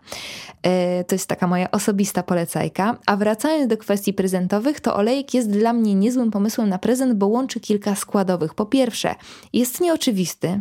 Yy, 0.65 1.05
to 1.05 1.15
jest 1.15 1.29
taka 1.29 1.47
moja 1.47 1.71
osobista 1.71 2.23
polecajka. 2.23 2.99
A 3.07 3.17
wracając 3.17 3.69
do 3.69 3.77
kwestii 3.77 4.13
prezentowych, 4.13 4.81
to 4.81 4.97
olejek 4.97 5.35
jest 5.35 5.51
dla 5.51 5.73
mnie 5.73 5.95
niezłym 5.95 6.31
pomysłem 6.31 6.69
na 6.69 6.79
prezent, 6.79 7.15
bo 7.15 7.27
łączy 7.27 7.61
kilka 7.61 7.95
składowych. 7.95 8.55
Po 8.55 8.67
pierwsze, 8.67 9.15
jest 9.53 9.81
nieoczywisty, 9.81 10.61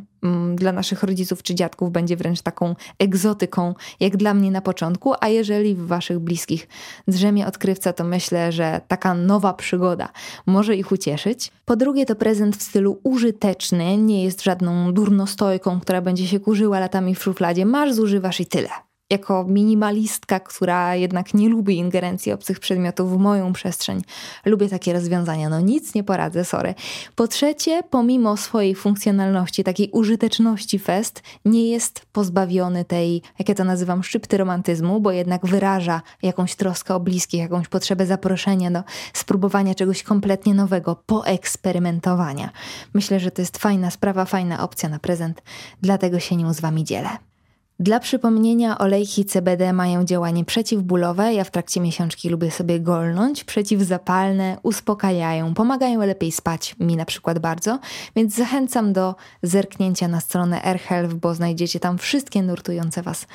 dla 0.55 0.71
naszych 0.71 1.03
rodziców 1.03 1.43
czy 1.43 1.55
dziadków 1.55 1.91
będzie 1.91 2.17
wręcz 2.17 2.41
taką 2.41 2.75
egzotyką, 2.99 3.73
jak 3.99 4.17
dla 4.17 4.34
mnie 4.34 4.51
na 4.51 4.62
początku, 4.62 5.13
a 5.19 5.27
jeżeli 5.27 5.75
w 5.75 5.88
waszych 5.88 6.19
bliskich 6.19 6.67
drzemie 7.08 7.47
odkrywca, 7.47 7.93
to 7.93 8.03
myślę, 8.03 8.51
że 8.51 8.82
taka 8.88 9.13
nowa 9.13 9.53
przygoda 9.53 10.10
może 10.45 10.75
ich 10.75 10.91
ucieszyć. 10.91 11.51
Po 11.65 11.75
drugie, 11.75 12.05
to 12.05 12.15
prezent 12.15 12.58
w 12.58 12.62
stylu 12.62 12.99
użyteczny, 13.03 13.97
nie 13.97 14.23
jest 14.23 14.43
żadną 14.43 14.93
durnostojką, 14.93 15.79
która 15.79 16.01
będzie 16.01 16.27
się 16.27 16.39
kurzyła 16.39 16.79
latami 16.79 17.15
w 17.15 17.23
szufladzie. 17.23 17.65
Masz, 17.65 17.93
zużywasz 17.93 18.39
i 18.39 18.45
tyle 18.45 18.69
jako 19.10 19.45
minimalistka, 19.48 20.39
która 20.39 20.95
jednak 20.95 21.34
nie 21.34 21.50
lubi 21.50 21.78
ingerencji 21.78 22.32
obcych 22.32 22.60
przedmiotów 22.60 23.13
w 23.13 23.17
moją 23.17 23.54
przestrzeń, 23.54 24.02
lubię 24.45 24.69
takie 24.69 24.93
rozwiązania. 24.93 25.50
No 25.50 25.62
nic 25.62 25.93
nie 25.95 26.04
poradzę, 26.04 26.45
sorry. 26.45 26.76
Po 27.15 27.28
trzecie, 27.28 27.84
pomimo 27.89 28.38
swojej 28.38 28.76
funkcjonalności, 28.76 29.63
takiej 29.63 29.89
użyteczności 29.91 30.80
fest, 30.80 31.24
nie 31.45 31.72
jest 31.72 32.06
pozbawiony 32.12 32.86
tej, 32.86 33.22
jak 33.39 33.50
ja 33.50 33.56
to 33.56 33.63
nazywam, 33.63 34.04
szczypty 34.04 34.38
romantyzmu, 34.38 35.02
bo 35.02 35.12
jednak 35.12 35.45
wyraża 35.45 36.02
jakąś 36.22 36.56
troskę 36.56 36.95
o 36.95 37.00
bliskich, 37.00 37.39
jakąś 37.39 37.67
potrzebę 37.67 38.06
zaproszenia 38.06 38.72
do 38.72 38.84
spróbowania 39.13 39.76
czegoś 39.76 40.04
kompletnie 40.04 40.54
nowego, 40.54 40.95
poeksperymentowania. 41.06 42.50
Myślę, 42.93 43.19
że 43.19 43.32
to 43.32 43.41
jest 43.41 43.58
fajna 43.58 43.91
sprawa, 43.91 44.26
fajna 44.26 44.63
opcja 44.63 44.89
na 44.89 45.00
prezent, 45.00 45.41
dlatego 45.82 46.19
się 46.19 46.36
nią 46.36 46.54
z 46.54 46.60
Wami 46.60 46.84
dzielę. 46.84 47.29
Dla 47.82 48.00
przypomnienia, 48.00 48.78
olejki 48.78 49.26
CBD 49.26 49.74
mają 49.74 50.06
działanie 50.06 50.46
przeciwbólowe. 50.46 51.34
Ja 51.34 51.44
w 51.44 51.52
trakcie 51.52 51.82
miesiączki 51.82 52.30
lubię 52.30 52.52
sobie 52.52 52.80
golnąć. 52.80 53.44
Przeciwzapalne, 53.44 54.58
uspokajają, 54.63 55.54
pomagają 55.54 56.00
lepiej 56.00 56.32
spać, 56.32 56.76
mi 56.80 56.96
na 56.96 57.06
przykład 57.06 57.39
bardzo. 57.39 57.80
Więc 58.15 58.36
zachęcam 58.36 58.94
do 58.94 59.15
zerknięcia 59.44 60.08
na 60.08 60.22
stronę 60.22 60.63
AirHealth, 60.63 61.13
bo 61.13 61.34
znajdziecie 61.34 61.80
tam 61.80 61.98
wszystkie 61.98 62.44
nurtujące 62.44 63.02
Was 63.02 63.28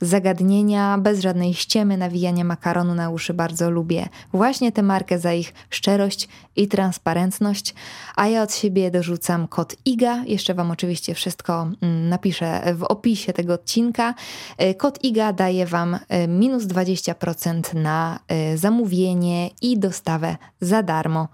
zagadnienia, 0.00 0.98
bez 0.98 1.20
żadnej 1.20 1.54
ściemy, 1.54 1.96
nawijania 1.96 2.44
makaronu 2.44 2.94
na 2.94 3.10
uszy. 3.10 3.34
Bardzo 3.34 3.70
lubię 3.70 4.08
właśnie 4.32 4.72
tę 4.72 4.82
markę 4.82 5.18
za 5.18 5.32
ich 5.32 5.54
szczerość 5.70 6.28
i 6.56 6.68
transparentność. 6.68 7.74
A 8.16 8.28
ja 8.28 8.42
od 8.42 8.54
siebie 8.54 8.90
dorzucam 8.90 9.48
kod 9.48 9.76
IGA. 9.84 10.24
Jeszcze 10.26 10.54
Wam 10.54 10.70
oczywiście 10.70 11.14
wszystko 11.14 11.68
mm, 11.80 12.08
napiszę 12.08 12.74
w 12.74 12.82
opisie 12.82 13.32
tego 13.32 13.54
odcinka 13.54 13.91
odcinka. 13.92 14.14
E, 14.58 14.74
kod 14.74 14.98
IGA 15.04 15.32
daje 15.32 15.66
Wam 15.66 15.98
e, 16.08 16.26
minus 16.28 16.64
20% 16.64 17.74
na 17.74 18.18
e, 18.28 18.56
zamówienie 18.56 19.50
i 19.62 19.78
dostawę 19.78 20.36
za 20.60 20.82
darmo, 20.82 21.28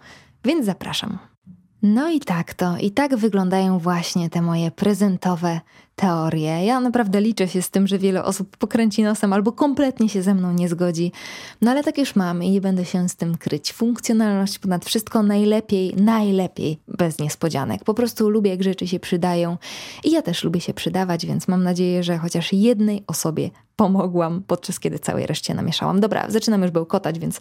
więc 0.44 0.66
zapraszam. 0.66 1.18
No 1.82 2.10
i 2.10 2.20
tak 2.20 2.54
to, 2.54 2.76
i 2.76 2.90
tak 2.90 3.16
wyglądają 3.16 3.78
właśnie 3.78 4.30
te 4.30 4.42
moje 4.42 4.70
prezentowe 4.70 5.60
teorie. 5.98 6.64
Ja 6.64 6.80
naprawdę 6.80 7.20
liczę 7.20 7.48
się 7.48 7.62
z 7.62 7.70
tym, 7.70 7.86
że 7.86 7.98
wiele 7.98 8.24
osób 8.24 8.56
pokręci 8.56 9.02
nosem 9.02 9.32
albo 9.32 9.52
kompletnie 9.52 10.08
się 10.08 10.22
ze 10.22 10.34
mną 10.34 10.52
nie 10.52 10.68
zgodzi. 10.68 11.12
No 11.62 11.70
ale 11.70 11.84
tak 11.84 11.98
już 11.98 12.16
mam 12.16 12.42
i 12.42 12.50
nie 12.50 12.60
będę 12.60 12.84
się 12.84 13.08
z 13.08 13.16
tym 13.16 13.36
kryć. 13.36 13.72
Funkcjonalność 13.72 14.58
ponad 14.58 14.84
wszystko 14.84 15.22
najlepiej, 15.22 15.94
najlepiej 15.96 16.78
bez 16.88 17.18
niespodzianek. 17.18 17.84
Po 17.84 17.94
prostu 17.94 18.30
lubię, 18.30 18.50
jak 18.50 18.62
rzeczy 18.62 18.88
się 18.88 19.00
przydają 19.00 19.56
i 20.04 20.10
ja 20.10 20.22
też 20.22 20.44
lubię 20.44 20.60
się 20.60 20.74
przydawać, 20.74 21.26
więc 21.26 21.48
mam 21.48 21.64
nadzieję, 21.64 22.02
że 22.02 22.18
chociaż 22.18 22.52
jednej 22.52 23.04
osobie 23.06 23.50
pomogłam, 23.76 24.42
podczas 24.46 24.80
kiedy 24.80 24.98
całej 24.98 25.26
reszcie 25.26 25.54
namieszałam. 25.54 26.00
Dobra, 26.00 26.24
zaczynam 26.28 26.62
już 26.62 26.70
bełkotać, 26.70 27.18
więc 27.18 27.40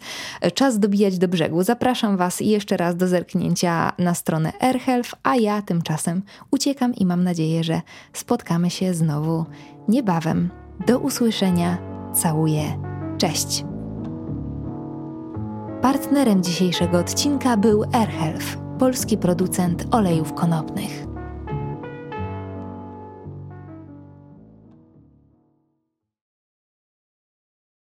czas 0.54 0.78
dobijać 0.78 1.18
do 1.18 1.28
brzegu. 1.28 1.62
Zapraszam 1.62 2.16
Was 2.16 2.40
jeszcze 2.40 2.76
raz 2.76 2.96
do 2.96 3.08
zerknięcia 3.08 3.92
na 3.98 4.14
stronę 4.14 4.52
AirHealth, 4.60 5.14
a 5.22 5.36
ja 5.36 5.62
tymczasem 5.62 6.22
uciekam 6.50 6.94
i 6.94 7.06
mam 7.06 7.24
nadzieję, 7.24 7.64
że 7.64 7.80
spotkamy 8.48 8.70
się 8.70 8.94
znowu 8.94 9.44
niebawem. 9.88 10.50
Do 10.86 10.98
usłyszenia. 10.98 11.78
Całuję. 12.14 12.62
Cześć. 13.18 13.64
Partnerem 15.82 16.42
dzisiejszego 16.42 16.98
odcinka 16.98 17.56
był 17.56 17.84
AirHealth, 17.92 18.56
polski 18.78 19.18
producent 19.18 19.86
olejów 19.90 20.34
konopnych. 20.34 21.07